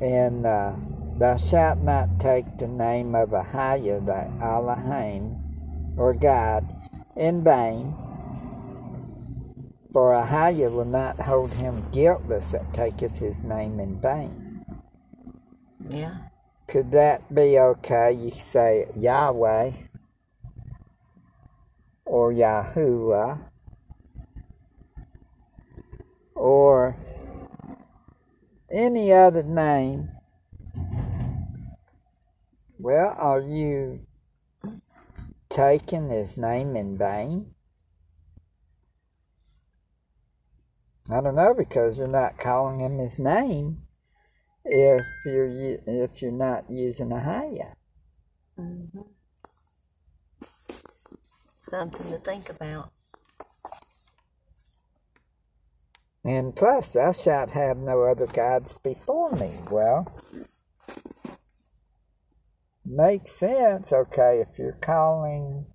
and 0.00 0.46
uh, 0.46 0.74
thou 1.18 1.36
shalt 1.38 1.78
not 1.80 2.20
take 2.20 2.58
the 2.58 2.68
name 2.68 3.14
of 3.14 3.30
Ahaya 3.30 4.04
thy 4.04 4.30
Elohim, 4.40 5.36
or 5.96 6.12
God, 6.14 6.64
in 7.16 7.42
vain, 7.42 7.94
for 9.96 10.12
Ahaya 10.12 10.70
will 10.70 10.84
not 10.84 11.18
hold 11.18 11.50
him 11.54 11.82
guiltless 11.90 12.50
that 12.50 12.70
taketh 12.74 13.16
his 13.16 13.42
name 13.42 13.80
in 13.80 13.98
vain. 13.98 14.62
Yeah. 15.88 16.18
Could 16.68 16.90
that 16.90 17.34
be 17.34 17.58
okay? 17.58 18.12
You 18.12 18.30
say 18.30 18.88
Yahweh 18.94 19.72
or 22.04 22.30
Yahuwah 22.30 23.38
or 26.34 26.94
any 28.70 29.14
other 29.14 29.44
name. 29.44 30.10
Well, 32.78 33.16
are 33.18 33.40
you 33.40 34.00
taking 35.48 36.10
his 36.10 36.36
name 36.36 36.76
in 36.76 36.98
vain? 36.98 37.55
I 41.10 41.20
don't 41.20 41.36
know 41.36 41.54
because 41.54 41.98
you're 41.98 42.08
not 42.08 42.38
calling 42.38 42.80
him 42.80 42.98
his 42.98 43.18
name 43.18 43.82
if 44.64 45.04
you're 45.24 45.78
if 45.86 46.20
you're 46.20 46.32
not 46.32 46.68
using 46.68 47.10
Ahaya. 47.10 47.74
hmm 48.56 49.02
Something 51.56 52.10
to 52.12 52.18
think 52.18 52.48
about. 52.48 52.92
And 56.24 56.56
plus, 56.56 56.92
thou 56.92 57.12
shalt 57.12 57.52
have 57.52 57.76
no 57.76 58.02
other 58.02 58.26
gods 58.26 58.74
before 58.82 59.30
me. 59.32 59.52
Well, 59.70 60.12
makes 62.84 63.32
sense. 63.32 63.92
Okay, 63.92 64.40
if 64.40 64.58
you're 64.58 64.78
calling 64.80 65.66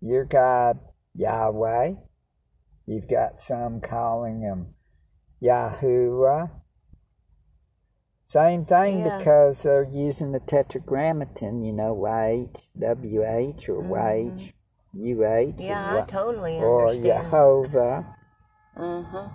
your 0.00 0.24
God 0.24 0.80
Yahweh, 1.14 1.94
you've 2.86 3.08
got 3.08 3.40
some 3.40 3.80
calling 3.80 4.40
him 4.40 4.74
Yahuwah. 5.42 6.50
Same 8.26 8.64
thing 8.64 9.00
Yeah. 9.00 9.18
because 9.18 9.62
they're 9.62 9.84
using 9.84 10.32
the 10.32 10.40
tetragrammaton, 10.40 11.62
you 11.62 11.72
know, 11.72 11.94
YH, 11.94 12.62
WH, 12.76 13.68
or 13.68 13.82
YH, 13.82 14.52
UH, 14.94 15.54
Yeah, 15.62 15.94
or, 15.94 16.00
I 16.00 16.04
totally 16.06 16.56
or 16.58 16.88
understand. 16.88 17.26
Yehovah. 17.30 18.14
Uh 18.76 19.02
huh. 19.02 19.28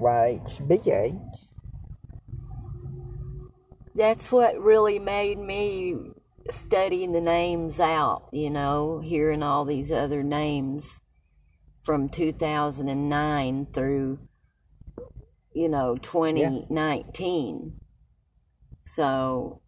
YHBH. 0.00 1.20
That's 3.94 4.30
what 4.30 4.58
really 4.60 4.98
made 4.98 5.38
me 5.38 5.96
studying 6.50 7.12
the 7.12 7.20
names 7.20 7.80
out, 7.80 8.28
you 8.32 8.50
know, 8.50 9.00
hearing 9.00 9.42
all 9.42 9.64
these 9.64 9.90
other 9.90 10.22
names 10.22 11.00
from 11.86 12.08
2009 12.08 13.66
through, 13.72 14.18
you 15.54 15.68
know, 15.68 15.96
2019. 16.02 17.80
So 18.82 19.60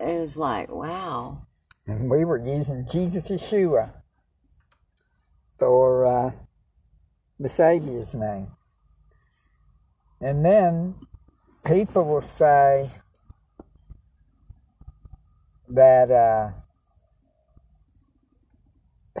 it 0.00 0.20
was 0.20 0.36
like, 0.36 0.68
wow. 0.72 1.46
And 1.86 2.10
we 2.10 2.24
were 2.24 2.44
using 2.44 2.84
Jesus 2.90 3.28
Yeshua 3.28 3.92
for 5.56 6.04
uh, 6.04 6.32
the 7.38 7.48
Savior's 7.48 8.12
name. 8.12 8.48
And 10.20 10.44
then 10.44 10.96
people 11.64 12.04
will 12.04 12.22
say 12.22 12.90
that 15.68 16.10
uh, 16.10 16.50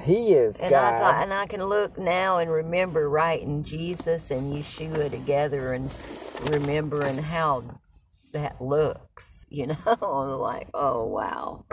He 0.02 0.32
is 0.34 0.60
And 0.60 0.70
God. 0.70 0.94
I 0.94 0.98
thought, 0.98 1.22
and 1.22 1.32
I 1.32 1.46
can 1.46 1.64
look 1.64 1.98
now 1.98 2.38
and 2.38 2.50
remember 2.50 3.08
writing 3.08 3.64
Jesus 3.64 4.30
and 4.30 4.54
Yeshua 4.54 5.10
together 5.10 5.72
and 5.72 5.90
remembering 6.50 7.18
how 7.18 7.64
that 8.32 8.60
looks, 8.60 9.46
you 9.50 9.66
know, 9.68 10.38
like, 10.40 10.68
oh 10.74 11.06
wow. 11.06 11.64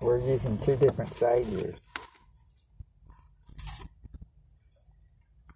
We're 0.00 0.18
using 0.18 0.58
two 0.58 0.76
different 0.76 1.14
Saviors. 1.14 1.76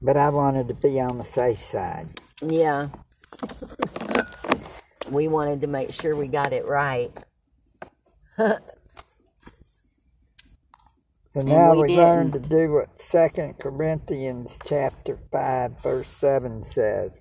But 0.01 0.17
I 0.17 0.29
wanted 0.29 0.69
to 0.69 0.75
be 0.75 1.01
on 1.01 1.19
the 1.19 1.25
safe 1.25 1.63
side. 1.63 2.09
Yeah. 2.41 2.89
we 5.11 5.27
wanted 5.29 5.61
to 5.63 5.67
make 5.67 5.93
sure 5.93 6.15
we 6.15 6.29
got 6.29 6.53
it 6.53 6.67
right. 6.67 7.11
So 11.37 11.43
now 11.43 11.75
we 11.75 11.83
we 11.83 11.97
learn 11.97 12.33
to 12.33 12.39
do 12.39 12.73
what 12.73 12.99
Second 12.99 13.59
Corinthians 13.59 14.59
chapter 14.65 15.19
five 15.31 15.79
verse 15.83 16.07
seven 16.09 16.63
says. 16.63 17.21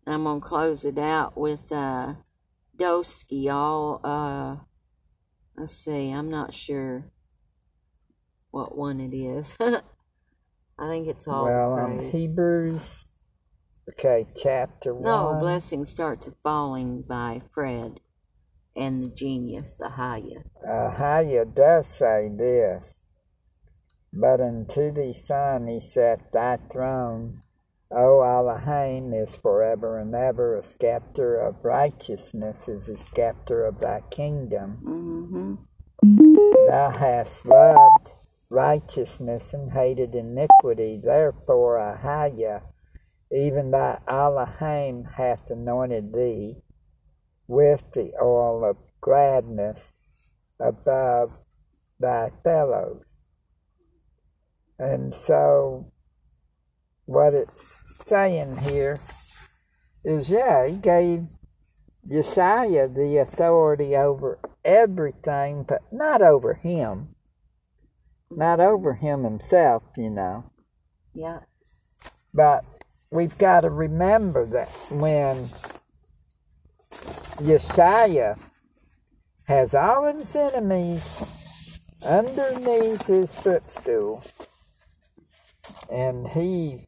I'm 0.08 0.24
to 0.24 0.40
close 0.40 0.84
it 0.84 0.98
out 0.98 1.38
with 1.38 1.72
uh, 1.72 2.16
Dosky. 2.76 3.52
All, 3.52 4.02
uh, 4.04 4.64
let's 5.56 5.76
see, 5.76 6.12
I'm 6.12 6.30
not 6.30 6.54
sure 6.54 7.12
what 8.50 8.78
one 8.78 9.00
it 9.00 9.16
is. 9.16 9.54
I 9.60 10.88
think 10.88 11.08
it's 11.08 11.28
all 11.28 11.44
Well, 11.44 11.80
um. 11.80 12.10
Hebrews, 12.10 13.06
okay, 13.90 14.26
chapter 14.36 14.94
1. 14.94 15.04
No, 15.04 15.38
blessings 15.40 15.92
start 15.92 16.22
to 16.24 16.34
falling 16.44 17.04
by 17.04 17.42
Fred 17.54 18.02
and 18.76 19.04
the 19.04 19.10
genius 19.10 19.80
Ahaya. 19.84 20.44
Ahaya 20.68 21.54
does 21.54 21.88
say 21.88 22.30
this, 22.36 23.00
but 24.12 24.42
unto 24.42 24.92
the 24.92 25.14
Son 25.14 25.68
he 25.68 25.80
set 25.80 26.32
thy 26.32 26.58
throne. 26.72 27.44
O 27.94 28.22
Elohim 28.22 29.14
is 29.14 29.36
forever 29.36 30.00
and 30.00 30.16
ever. 30.16 30.58
A 30.58 30.64
scepter 30.64 31.38
of 31.38 31.64
righteousness 31.64 32.68
is 32.70 32.88
a 32.88 32.98
scepter 32.98 33.66
of 33.66 33.80
thy 33.80 34.02
kingdom. 34.10 34.80
Mm-hmm. 34.84 36.68
Thou 36.68 36.90
hast 36.90 37.46
loved 37.46 38.14
righteousness 38.50 39.54
and 39.54 39.72
hated 39.72 40.16
iniquity. 40.16 41.00
Therefore, 41.04 41.78
Ahaya, 41.78 42.62
even 43.32 43.72
thy 43.72 44.00
Elohim 44.08 45.04
hath 45.16 45.50
anointed 45.50 46.14
thee 46.14 46.58
with 47.48 47.92
the 47.94 48.14
oil 48.22 48.64
of 48.64 48.78
gladness 49.02 50.02
above 50.60 51.40
thy 52.00 52.30
fellows. 52.44 53.18
And 54.80 55.14
so, 55.14 55.92
what 57.12 57.34
it's 57.34 58.06
saying 58.06 58.58
here 58.58 59.00
is, 60.04 60.30
yeah, 60.30 60.68
he 60.68 60.78
gave 60.78 61.28
Yeshaya 62.08 62.94
the 62.94 63.18
authority 63.18 63.96
over 63.96 64.40
everything, 64.66 65.64
but 65.64 65.82
not 65.92 66.22
over 66.22 66.56
him. 66.56 67.16
Not 68.30 68.60
over 68.60 68.94
him 68.94 69.24
himself, 69.24 69.84
you 69.98 70.10
know. 70.10 70.52
Yeah. 71.14 71.42
But 72.34 72.64
we've 73.12 73.38
got 73.38 73.62
to 73.62 73.70
remember 73.70 74.46
that 74.46 74.70
when 74.90 75.50
Yeshaya 77.42 78.40
has 79.44 79.76
all 79.76 80.06
his 80.14 80.36
enemies 80.36 81.80
underneath 82.06 83.06
his 83.08 83.34
footstool, 83.34 84.24
and 85.92 86.28
he 86.30 86.88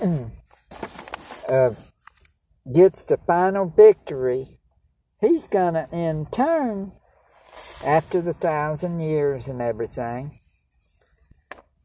uh, 1.48 1.70
gets 2.72 3.04
the 3.04 3.18
final 3.26 3.66
victory, 3.66 4.58
he's 5.20 5.46
going 5.48 5.74
to, 5.74 5.88
in 5.92 6.26
turn, 6.26 6.92
after 7.84 8.20
the 8.20 8.32
thousand 8.32 9.00
years 9.00 9.48
and 9.48 9.60
everything, 9.60 10.40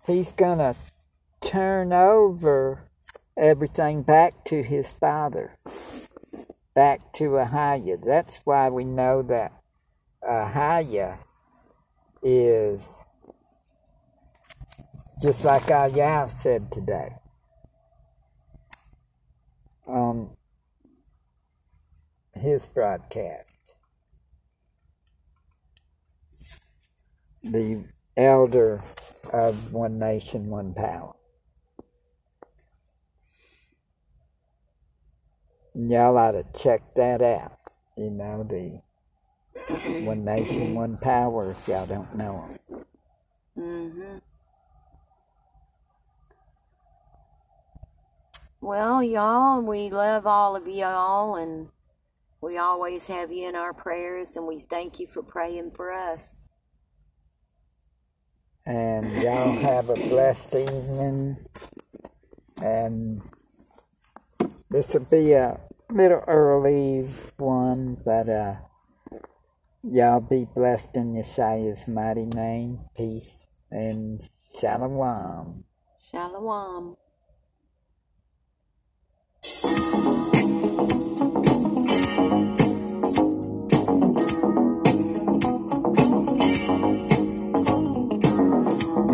he's 0.06 0.32
going 0.32 0.60
to 0.60 0.76
turn 1.42 1.92
over 1.94 2.90
everything 3.36 4.04
back 4.04 4.46
to 4.46 4.64
his 4.64 4.94
father, 4.94 5.56
back 6.76 7.12
to 7.14 7.30
Ahaya. 7.32 7.98
That's 8.04 8.42
why 8.44 8.70
we 8.70 8.86
know 8.86 9.22
that 9.24 9.52
Ahaya 10.24 11.18
is 12.22 13.06
just 15.22 15.44
like 15.44 15.70
Ayah 15.72 16.28
said 16.28 16.72
today 16.72 17.16
on 19.88 20.30
his 22.34 22.68
broadcast. 22.68 23.72
The 27.44 27.84
elder 28.16 28.82
of 29.34 29.74
One 29.74 29.98
Nation, 29.98 30.50
One 30.50 30.74
Power. 30.74 31.16
Y'all 35.74 36.18
ought 36.18 36.32
to 36.32 36.44
check 36.58 36.82
that 36.96 37.22
out. 37.22 37.58
You 37.96 38.12
know, 38.12 38.44
the 38.44 38.82
One 40.06 40.26
Nation, 40.26 40.76
One 40.76 40.98
Power, 40.98 41.52
if 41.52 41.68
y'all 41.68 41.86
don't 41.86 42.16
know 42.16 42.58
them. 42.68 42.86
Mm-hmm. 43.58 44.18
Well, 48.68 49.02
y'all, 49.02 49.62
we 49.62 49.90
love 49.90 50.28
all 50.28 50.58
of 50.58 50.68
y'all, 50.68 51.38
and 51.38 51.70
we 52.42 52.58
always 52.58 53.08
have 53.08 53.32
you 53.32 53.48
in 53.48 53.56
our 53.56 53.74
prayers, 53.74 54.36
and 54.36 54.46
we 54.46 54.60
thank 54.60 55.00
you 55.00 55.08
for 55.08 55.24
praying 55.24 55.72
for 55.72 55.94
us. 55.94 56.50
And 58.66 59.10
y'all 59.24 59.54
have 59.54 59.90
a 59.90 59.94
blessed 59.94 60.54
evening. 60.54 61.38
And 62.62 63.22
this 64.70 64.94
will 64.94 65.08
be 65.10 65.32
a 65.32 65.62
little 65.90 66.26
early 66.28 67.08
one, 67.38 68.02
but 68.04 68.28
uh, 68.28 68.56
y'all 69.82 70.20
be 70.20 70.46
blessed 70.54 70.94
in 70.98 71.14
Yeshua's 71.14 71.88
mighty 71.88 72.26
name. 72.26 72.82
Peace 72.98 73.48
and 73.72 74.30
shalom. 74.60 75.64
Shalom. 76.12 76.98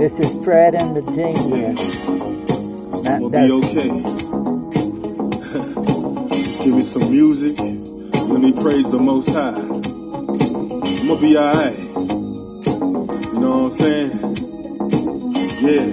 This 0.04 0.20
is 0.20 0.44
Fred 0.44 0.76
and 0.76 0.98
the 0.98 1.02
Genius. 1.02 2.02
That- 3.06 3.22
We'll 3.22 3.30
be 3.30 3.50
okay. 3.54 3.88
Just 6.44 6.62
give 6.62 6.76
me 6.76 6.82
some 6.82 7.10
music. 7.10 7.58
Let 8.28 8.42
me 8.42 8.52
praise 8.52 8.92
the 8.92 9.00
Most 9.00 9.30
High. 9.34 9.56
I'm 9.56 11.08
gonna 11.08 11.22
be 11.22 11.38
alright. 11.38 11.80
You 13.32 13.40
know 13.40 13.64
what 13.64 13.64
I'm 13.64 13.72
saying? 13.72 14.12
Yeah. 15.62 15.88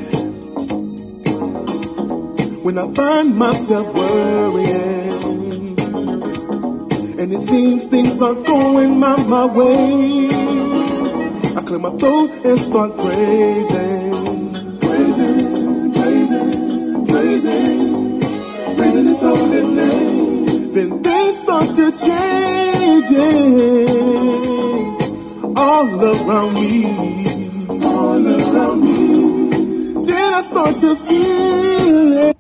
When 2.65 2.79
I 2.79 2.93
find 2.93 3.37
myself 3.37 3.95
worrying, 3.95 5.79
and 7.21 7.33
it 7.33 7.39
seems 7.39 7.87
things 7.87 8.21
aren't 8.21 8.45
going 8.45 8.99
my, 8.99 9.17
my 9.29 9.47
way, 9.47 10.30
clear 11.71 11.79
my 11.79 11.97
throat 11.99 12.31
and 12.45 12.59
start 12.59 12.97
praising, 12.97 14.11
His 19.11 19.23
holy 19.23 19.63
name. 19.77 20.73
Then 20.75 21.03
things 21.03 21.39
start 21.39 21.69
to 21.77 21.93
changing 21.93 23.17
all 25.57 25.89
around 26.11 26.55
me, 26.55 26.71
all 27.85 28.27
around 28.27 28.81
me. 28.85 29.07
Then 30.07 30.35
I 30.35 30.43
start 30.43 30.75
to 30.81 30.97
feel 30.97 32.13
it. 32.27 32.37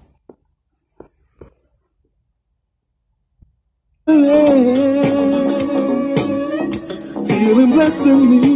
Feeling 7.28 7.70
blessing 7.72 8.30
me. 8.30 8.49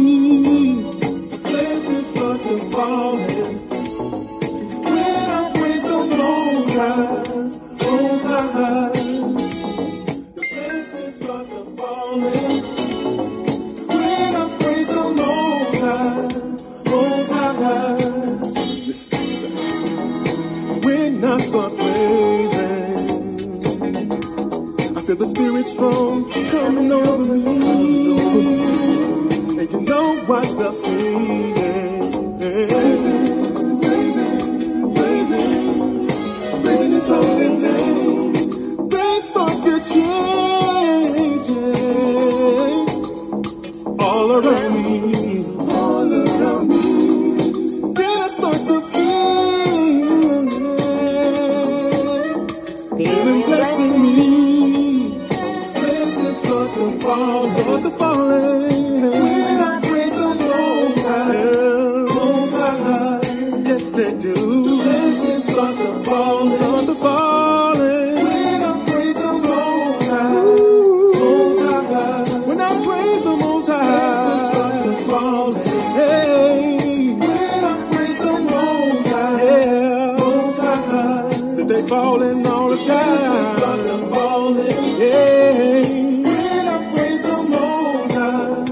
Falling 81.89 82.45
all 82.47 82.69
the 82.69 82.77
time. 82.77 83.57
Start 83.57 83.79
to 83.79 83.97
falling. 84.13 84.99
Yeah. 84.99 85.83
When 86.29 86.67
I 86.67 86.77
praise 86.93 87.23
the 87.23 87.37
Most 87.53 88.13
High, 88.15 88.65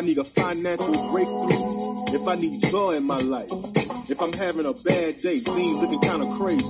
need 0.02 0.18
a 0.18 0.24
financial 0.24 0.92
breakthrough, 1.10 2.04
if 2.14 2.26
I 2.26 2.34
need 2.34 2.60
joy 2.70 2.92
in 2.92 3.06
my 3.06 3.20
life, 3.20 3.50
if 4.10 4.20
I'm 4.20 4.32
having 4.32 4.66
a 4.66 4.72
bad 4.72 5.18
day, 5.20 5.38
things 5.38 5.78
looking 5.80 6.00
kind 6.00 6.22
of 6.22 6.30
crazy, 6.38 6.64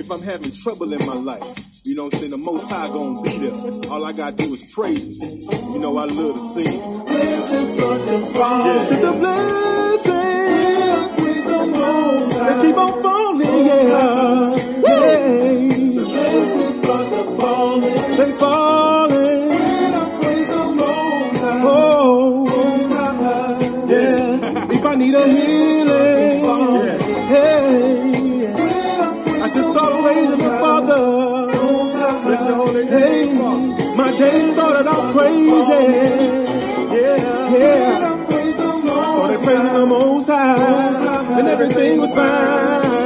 if 0.00 0.10
I'm 0.10 0.20
having 0.22 0.50
trouble 0.52 0.92
in 0.92 0.98
my 1.06 1.14
life, 1.14 1.48
you 1.84 1.94
know 1.94 2.04
what 2.04 2.14
I'm 2.14 2.18
saying? 2.20 2.30
The 2.32 2.38
Most 2.38 2.68
High 2.70 2.88
gonna 2.88 3.22
be 3.22 3.30
there. 3.38 3.90
All 3.92 4.04
I 4.04 4.12
gotta 4.12 4.34
do 4.36 4.52
is 4.54 4.62
praise 4.72 5.20
Him. 5.20 5.40
You 5.72 5.78
know, 5.78 5.96
I 5.98 6.04
love 6.06 6.34
to 6.34 6.40
sing. 6.40 6.80
Blessings 7.04 7.72
start 7.74 8.00
to 8.00 8.20
fall. 8.32 8.64
Yes, 8.66 8.90
it's 8.90 9.00
the 9.02 9.12
blessings. 9.12 11.14
Praise 11.20 11.44
the 11.44 11.66
Most 11.66 12.36
High. 12.38 12.56
They 12.56 12.66
keep 12.66 12.76
on 12.76 13.02
falling, 13.02 13.66
yeah. 13.66 14.56
Hey. 14.86 15.68
The 15.94 16.04
blessings 16.04 16.82
start 16.82 17.08
to 17.10 17.24
falling. 17.38 18.16
They 18.16 18.32
falling. 18.32 18.63
Crazy. 35.14 35.84
Yeah, 36.94 37.56
yeah. 37.56 37.94
Started 37.94 38.26
praising 38.26 39.72
the 39.72 39.86
Most 39.86 40.28
High, 40.28 41.38
and 41.38 41.48
everything 41.48 42.00
was 42.00 42.12
fine. 42.14 43.03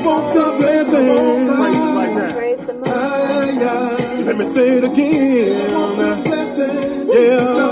If 0.00 0.06
you 0.06 0.10
want 0.12 0.32
the 0.32 0.56
blessings, 0.56 1.48
like 1.50 2.14
that. 2.16 2.32
Praise 2.34 2.66
the 2.66 2.72
Lord. 2.72 4.26
Let 4.26 4.38
me 4.38 4.44
say 4.44 4.78
it 4.78 4.84
again. 4.84 5.76
Yeah. 7.12 7.69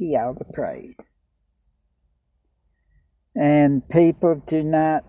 50 0.00 0.16
out 0.16 0.40
of 0.40 0.50
pride. 0.52 0.94
And 3.36 3.86
people 3.88 4.42
do 4.46 4.64
not 4.64 5.04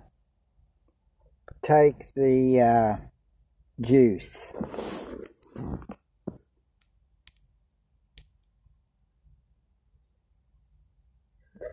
take 1.61 2.13
the 2.13 2.61
uh, 2.61 2.97
juice. 3.79 4.51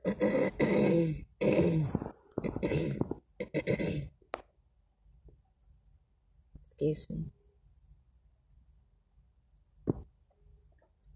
Excuse 6.81 7.11
me. 7.11 7.38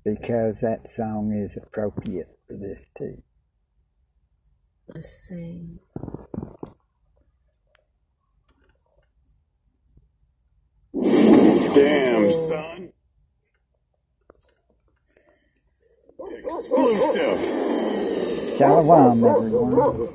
Because 0.05 0.61
that 0.61 0.89
song 0.89 1.33
is 1.33 1.57
appropriate 1.57 2.39
for 2.47 2.57
this 2.57 2.91
too. 2.97 3.23
Let's 4.89 5.09
see. 5.09 5.79
Damn, 11.75 12.31
son. 12.31 12.93
Exclusive. 16.29 17.39
Shalom, 18.59 19.25
everyone. 19.25 20.09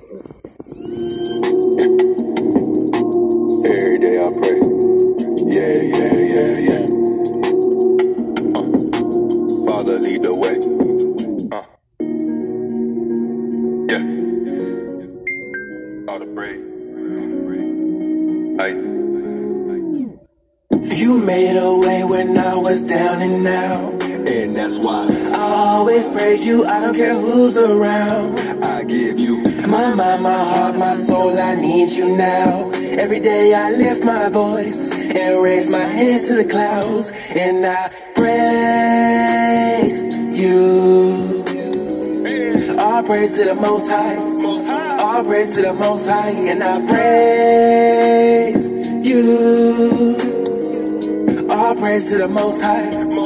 Every 3.65 3.99
day 3.99 4.21
I 4.23 4.31
pray. 4.33 4.59
Yeah, 5.47 5.81
yeah, 5.81 6.13
yeah, 6.13 6.59
yeah. 6.59 6.86
You 20.97 21.19
made 21.19 21.55
a 21.55 21.77
way 21.77 22.03
when 22.03 22.35
I 22.39 22.55
was 22.55 22.81
down 22.81 23.21
and 23.21 23.47
out. 23.47 24.03
And 24.03 24.57
that's 24.57 24.79
why 24.79 25.07
I 25.31 25.75
always 25.75 26.07
praise 26.07 26.43
you, 26.43 26.65
I 26.65 26.81
don't 26.81 26.95
care 26.95 27.13
who's 27.13 27.55
around. 27.55 28.39
I 28.63 28.83
give 28.83 29.19
you 29.19 29.43
My 29.67 29.93
mind, 29.93 30.23
my 30.23 30.33
heart, 30.33 30.75
my 30.75 30.93
soul, 30.95 31.37
I 31.37 31.53
need 31.53 31.91
you 31.91 32.17
now. 32.17 32.71
Every 32.73 33.19
day 33.19 33.53
I 33.53 33.69
lift 33.69 34.03
my 34.03 34.27
voice 34.29 34.91
and 34.91 35.43
raise 35.43 35.69
my 35.69 35.85
hands 35.85 36.27
to 36.29 36.33
the 36.33 36.45
clouds. 36.45 37.11
And 37.29 37.63
I 37.63 37.89
praise 38.15 40.01
you. 40.41 41.45
All 42.79 43.03
praise 43.03 43.33
to 43.33 43.43
the 43.45 43.53
Most 43.53 43.87
High. 43.87 44.15
most 44.15 44.65
high. 44.65 44.97
All 44.97 45.23
praise 45.23 45.51
to 45.51 45.61
the 45.61 45.73
Most 45.73 46.07
High. 46.07 46.31
And 46.31 46.63
I 46.63 46.79
praise 46.87 48.67
you. 49.07 50.36
All 51.57 51.73
praise 51.75 52.07
to 52.09 52.19
the 52.19 52.27
Most 52.27 52.61
High. 52.61 53.16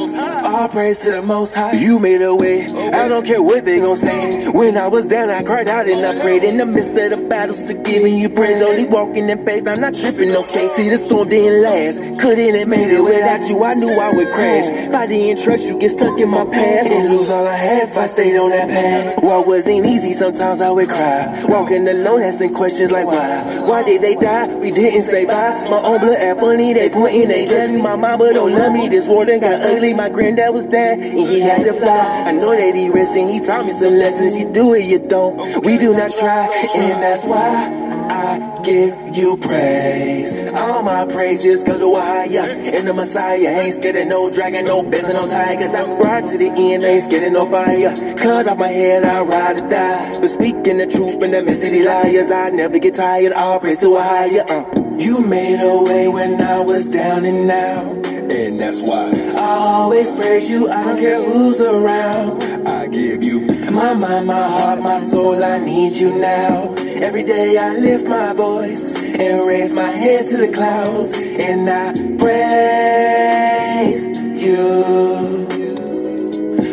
All 0.62 0.68
praise 0.68 1.00
to 1.00 1.10
the 1.10 1.22
Most 1.22 1.54
High. 1.54 1.72
You 1.72 1.98
made 1.98 2.22
a 2.22 2.32
way. 2.32 2.66
I 2.66 3.08
don't 3.08 3.26
care 3.26 3.42
what 3.42 3.64
they 3.64 3.80
gon' 3.80 3.96
say. 3.96 4.48
When 4.48 4.78
I 4.78 4.86
was 4.86 5.06
down, 5.06 5.28
I 5.28 5.42
cried 5.42 5.68
out 5.68 5.88
and 5.88 6.06
I 6.06 6.22
prayed 6.22 6.44
in 6.44 6.56
the 6.56 6.64
midst 6.64 6.90
of 6.90 7.10
the 7.10 7.16
battles 7.16 7.62
to 7.64 7.74
giving 7.74 8.16
you 8.16 8.30
praise. 8.30 8.62
Only 8.62 8.84
walking 8.84 9.28
in 9.28 9.44
faith. 9.44 9.66
I'm 9.66 9.80
not 9.80 9.92
tripping, 9.92 10.30
okay? 10.30 10.68
See, 10.76 10.88
the 10.88 10.98
storm 10.98 11.30
didn't 11.30 11.62
last. 11.62 11.98
Couldn't 12.20 12.54
have 12.54 12.68
made 12.68 12.92
it 12.92 13.00
without 13.02 13.48
you. 13.50 13.64
I 13.64 13.74
knew 13.74 13.90
I 13.90 14.12
would 14.12 14.28
crash. 14.28 14.70
If 14.86 14.94
I 14.94 15.06
didn't 15.08 15.42
trust 15.42 15.64
you, 15.64 15.80
get 15.80 15.90
stuck 15.90 16.16
in 16.20 16.28
my 16.28 16.44
past 16.44 16.90
and 16.92 17.10
lose 17.12 17.28
all 17.28 17.44
I 17.44 17.56
had 17.56 17.88
if 17.88 17.98
I 17.98 18.06
stayed 18.06 18.38
on 18.38 18.50
that 18.50 18.68
path. 18.68 19.20
Walk 19.20 19.48
wasn't 19.48 19.84
easy. 19.84 20.14
Sometimes 20.14 20.60
I 20.60 20.70
would 20.70 20.86
cry. 20.86 21.44
Walking 21.48 21.88
alone, 21.88 22.22
asking 22.22 22.54
questions 22.54 22.92
like 22.92 23.06
why? 23.06 23.66
Why 23.66 23.82
did 23.82 24.00
they 24.00 24.14
die? 24.14 24.54
We 24.54 24.70
didn't 24.70 25.02
say 25.02 25.24
bye. 25.24 25.66
My 25.68 25.82
own 25.82 25.98
blood 25.98 26.18
act 26.18 26.38
funny. 26.38 26.72
They 26.72 26.88
pointing, 26.88 27.26
they 27.26 27.46
judge 27.46 27.72
me. 27.72 27.82
My 27.82 27.96
mama 27.96 28.32
don't 28.32 28.52
love 28.52 28.72
me. 28.72 28.88
This 28.88 29.08
war 29.08 29.24
done 29.24 29.40
got 29.40 29.60
ugly. 29.60 29.92
My 29.92 30.08
granddad 30.08 30.51
was 30.52 30.64
dead 30.66 30.98
and 31.00 31.28
he 31.28 31.40
had 31.40 31.64
to 31.64 31.72
fly. 31.72 32.24
I 32.26 32.32
know 32.32 32.54
that 32.54 32.74
he 32.74 32.88
resting. 32.90 33.28
He 33.28 33.40
taught 33.40 33.66
me 33.66 33.72
some 33.72 33.94
lessons. 33.94 34.36
You 34.36 34.52
do 34.52 34.74
it, 34.74 34.84
you 34.84 34.98
don't. 34.98 35.64
We 35.64 35.78
do 35.78 35.92
not 35.92 36.10
try, 36.10 36.46
and 36.74 37.02
that's 37.02 37.24
why. 37.24 37.92
I 38.12 38.62
give 38.62 39.16
you 39.16 39.36
praise. 39.38 40.36
All 40.48 40.82
my 40.82 41.06
praises 41.06 41.62
go 41.62 41.78
to 41.78 42.00
higher. 42.00 42.40
And 42.40 42.86
the 42.86 42.94
Messiah 42.94 43.62
ain't 43.62 43.74
scared 43.74 43.96
of 43.96 44.06
no 44.06 44.30
dragon, 44.30 44.66
no 44.66 44.82
bears, 44.82 45.08
and 45.08 45.14
no 45.14 45.26
tigers. 45.26 45.74
I 45.74 45.90
ride 45.94 46.28
to 46.28 46.38
the 46.38 46.48
end, 46.48 46.84
ain't 46.84 47.04
scared 47.04 47.24
of 47.24 47.32
no 47.32 47.46
fire. 47.50 48.16
Cut 48.16 48.48
off 48.48 48.58
my 48.58 48.68
head, 48.68 49.04
I 49.04 49.22
ride 49.22 49.58
or 49.58 49.68
die. 49.68 50.20
But 50.20 50.28
speaking 50.28 50.78
the 50.78 50.86
truth 50.86 51.22
in 51.22 51.30
the 51.30 51.42
midst 51.42 51.64
of 51.64 51.70
the 51.70 51.84
liars, 51.84 52.30
I 52.30 52.50
never 52.50 52.78
get 52.78 52.94
tired. 52.94 53.32
All 53.32 53.60
praise 53.60 53.78
to 53.78 53.96
a 53.96 54.02
higher. 54.02 54.44
Uh. 54.48 54.82
You 54.98 55.24
made 55.24 55.60
a 55.60 55.82
way 55.82 56.08
when 56.08 56.40
I 56.40 56.60
was 56.60 56.90
down 56.90 57.24
and 57.24 57.50
out. 57.50 58.11
And 58.30 58.60
that's 58.60 58.82
why 58.82 59.10
I 59.36 59.56
always 59.80 60.12
praise 60.12 60.48
you, 60.48 60.68
I 60.70 60.84
don't 60.84 60.98
care 60.98 61.22
who's 61.22 61.60
around. 61.60 62.42
I 62.66 62.86
give 62.86 63.22
you 63.22 63.42
My 63.72 63.94
mind, 63.94 64.26
my 64.26 64.34
heart, 64.34 64.80
my 64.80 64.98
soul, 64.98 65.42
I 65.42 65.58
need 65.58 65.94
you 65.94 66.14
now. 66.18 66.74
Every 66.76 67.22
day 67.22 67.56
I 67.56 67.74
lift 67.76 68.06
my 68.06 68.34
voice 68.34 68.94
and 68.96 69.46
raise 69.46 69.72
my 69.72 69.90
hands 69.90 70.28
to 70.30 70.36
the 70.36 70.52
clouds 70.52 71.14
and 71.14 71.70
I 71.70 71.92
praise 72.18 74.04
you. 74.44 75.48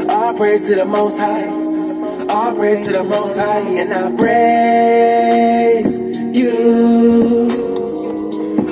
All 0.09 0.33
praise 0.33 0.63
to 0.67 0.75
the 0.75 0.85
Most 0.85 1.17
High. 1.17 1.47
All 2.27 2.53
praise 2.53 2.85
to 2.85 2.91
the 2.91 3.03
Most 3.03 3.37
High 3.37 3.61
and 3.61 3.93
I 3.93 4.11
praise 4.17 5.97
you. 6.37 7.47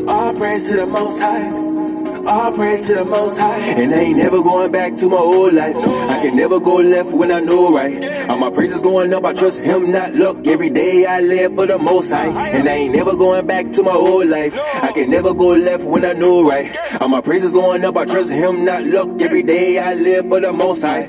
All 0.07 0.33
praise 0.33 0.67
to 0.69 0.75
the 0.75 0.85
Most 0.85 1.19
High. 1.19 1.56
All 2.27 2.51
praise 2.51 2.85
to 2.87 2.95
the 2.95 3.05
Most 3.05 3.37
High. 3.37 3.57
And 3.81 3.95
I 3.95 3.99
ain't 3.99 4.17
never 4.17 4.43
going 4.43 4.69
back 4.69 4.93
to 4.97 5.09
my 5.09 5.17
old 5.17 5.53
life. 5.53 5.77
I 5.77 6.21
can 6.21 6.35
never 6.35 6.59
go 6.59 6.75
left 6.75 7.11
when 7.11 7.31
I 7.31 7.39
know 7.39 7.73
right. 7.73 8.03
All 8.29 8.37
my 8.37 8.49
praises 8.49 8.81
going 8.81 9.13
up, 9.13 9.23
I 9.23 9.31
trust 9.31 9.61
Him, 9.61 9.91
not 9.91 10.13
luck. 10.13 10.45
Every 10.45 10.69
day 10.69 11.05
I 11.05 11.21
live 11.21 11.55
for 11.55 11.65
the 11.65 11.77
Most 11.77 12.11
High. 12.11 12.27
And 12.49 12.67
I 12.67 12.73
ain't 12.73 12.93
never 12.93 13.15
going 13.15 13.47
back 13.47 13.71
to 13.73 13.83
my 13.83 13.93
old 13.93 14.27
life. 14.27 14.53
I 14.83 14.91
can 14.91 15.09
never 15.09 15.33
go 15.33 15.47
left 15.47 15.85
when 15.85 16.03
I 16.03 16.11
know 16.13 16.45
right. 16.47 16.75
All 16.99 17.07
my 17.07 17.21
praises 17.21 17.53
going 17.53 17.85
up, 17.85 17.95
I 17.95 18.03
trust 18.03 18.29
Him, 18.31 18.65
not 18.65 18.83
luck. 18.83 19.21
Every 19.21 19.43
day 19.43 19.79
I 19.79 19.93
live 19.93 20.27
for 20.27 20.41
the 20.41 20.51
Most 20.51 20.83
High. 20.83 21.07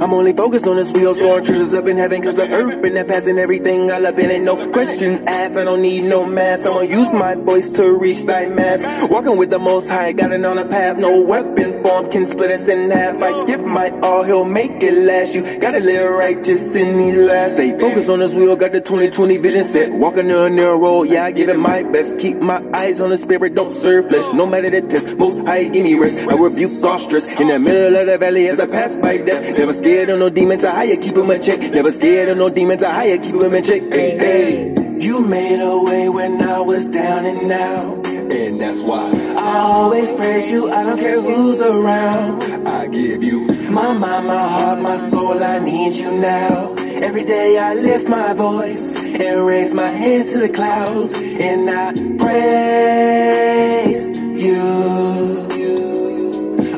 I'm 0.00 0.12
only 0.12 0.32
focused 0.32 0.66
on 0.66 0.76
this 0.76 0.92
wheel, 0.92 1.14
storing 1.14 1.44
treasures 1.44 1.74
up 1.74 1.86
in 1.86 1.96
heaven, 1.96 2.22
cause 2.22 2.36
the 2.36 2.50
earth 2.52 2.82
and 2.84 2.96
the 2.96 3.04
past 3.04 3.28
and 3.28 3.38
everything 3.38 3.90
I 3.90 3.98
love 3.98 4.18
it 4.18 4.30
ain't 4.30 4.44
no 4.44 4.56
question 4.70 5.26
asked. 5.28 5.56
I 5.56 5.64
don't 5.64 5.82
need 5.82 6.04
no 6.04 6.26
mask, 6.26 6.66
I'ma 6.66 6.80
use 6.80 7.12
my 7.12 7.34
voice 7.34 7.70
to 7.70 7.92
reach 7.96 8.24
thy 8.24 8.46
mass. 8.46 8.84
Walking 9.08 9.36
with 9.36 9.50
the 9.50 9.58
most 9.58 9.88
high, 9.88 10.12
got 10.12 10.32
it 10.32 10.44
on 10.44 10.58
a 10.58 10.66
path, 10.66 10.96
no 10.98 11.20
weapon 11.22 11.82
form 11.84 12.10
can 12.10 12.26
split 12.26 12.50
us 12.50 12.68
in 12.68 12.90
half. 12.90 13.22
I 13.22 13.46
give 13.46 13.64
my 13.64 13.90
all, 14.00 14.22
he'll 14.24 14.44
make 14.44 14.82
it 14.82 14.94
last. 15.04 15.34
You 15.34 15.42
gotta 15.58 15.80
live 15.80 16.10
righteous 16.10 16.74
in 16.74 16.96
these 16.96 17.16
last. 17.16 17.54
Stay 17.54 17.78
focused 17.78 18.08
on 18.08 18.18
this 18.18 18.34
wheel, 18.34 18.56
got 18.56 18.72
the 18.72 18.80
2020 18.80 19.36
vision 19.38 19.64
set. 19.64 19.92
Walking 19.92 20.30
on 20.32 20.52
a 20.52 20.54
narrow 20.54 20.78
road, 20.78 21.04
yeah, 21.04 21.24
I 21.24 21.30
give 21.30 21.48
it 21.48 21.58
my 21.58 21.82
best. 21.82 22.18
Keep 22.18 22.38
my 22.38 22.62
eyes 22.72 23.00
on 23.00 23.10
the 23.10 23.18
spirit, 23.18 23.54
don't 23.54 23.72
serve 23.72 24.08
flesh. 24.08 24.32
No 24.34 24.46
matter 24.46 24.70
the 24.70 24.82
test, 24.82 25.16
most 25.18 25.40
high 25.40 25.64
give 25.64 25.84
me 25.84 25.94
rest. 25.94 26.18
I 26.28 26.36
rebuke 26.36 26.72
all 26.82 26.98
stress 26.98 27.26
in 27.40 27.48
the 27.48 27.58
middle 27.58 27.96
of 27.96 28.06
the 28.06 28.18
valley 28.18 28.48
as 28.48 28.58
I 28.58 28.66
pass 28.66 28.96
by 28.96 29.18
death. 29.18 29.56
Never 29.58 29.72
scared 29.84 30.08
of 30.08 30.18
no 30.18 30.30
demons, 30.30 30.64
I 30.64 30.70
higher, 30.70 30.96
keep 30.96 31.14
him 31.14 31.30
in 31.30 31.42
check. 31.42 31.60
Never 31.60 31.92
scared 31.92 32.30
of 32.30 32.38
no 32.38 32.48
demons, 32.48 32.82
I 32.82 32.90
higher, 32.90 33.18
keep 33.18 33.34
him 33.34 33.52
in 33.52 33.62
check. 33.62 33.82
Hey, 33.92 34.16
hey. 34.16 34.72
You 34.98 35.20
made 35.20 35.60
a 35.60 35.82
way 35.82 36.08
when 36.08 36.42
I 36.42 36.60
was 36.60 36.88
down 36.88 37.26
and 37.26 37.52
out. 37.52 38.06
And 38.06 38.58
that's 38.58 38.82
why 38.82 39.12
I 39.36 39.58
always 39.58 40.10
praise 40.12 40.50
you, 40.50 40.70
I 40.70 40.84
don't 40.84 40.98
care 40.98 41.20
who's 41.20 41.60
around. 41.60 42.42
I 42.66 42.86
give 42.86 43.22
you 43.22 43.46
My 43.70 43.92
mind, 43.92 44.26
my 44.26 44.48
heart, 44.56 44.80
my 44.80 44.96
soul, 44.96 45.44
I 45.44 45.58
need 45.58 45.92
you 45.96 46.10
now. 46.12 46.74
Every 47.08 47.24
day 47.24 47.58
I 47.58 47.74
lift 47.74 48.08
my 48.08 48.32
voice 48.32 48.96
and 48.96 49.46
raise 49.46 49.74
my 49.74 49.88
hands 49.88 50.32
to 50.32 50.38
the 50.38 50.48
clouds 50.48 51.12
and 51.12 51.68
I 51.68 51.92
praise 52.22 54.06
you. 54.46 54.62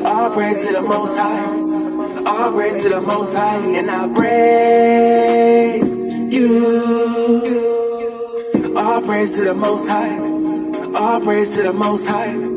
All 0.05 0.29
praise 0.31 0.59
to 0.65 0.73
the 0.73 0.81
Most 0.81 1.17
High. 1.17 1.56
All 2.25 2.51
praise 2.51 2.81
to 2.83 2.89
the 2.89 3.01
Most 3.01 3.33
High 3.35 3.57
and 3.77 3.91
I 3.91 4.07
praise 4.13 5.95
you. 6.33 6.77
All 8.75 9.01
praise 9.01 9.33
to 9.35 9.43
the 9.43 9.53
Most 9.53 9.87
High. 9.87 10.17
All 10.97 11.21
praise 11.21 11.55
to 11.55 11.63
the 11.63 11.73
Most 11.73 12.05
High. 12.05 12.56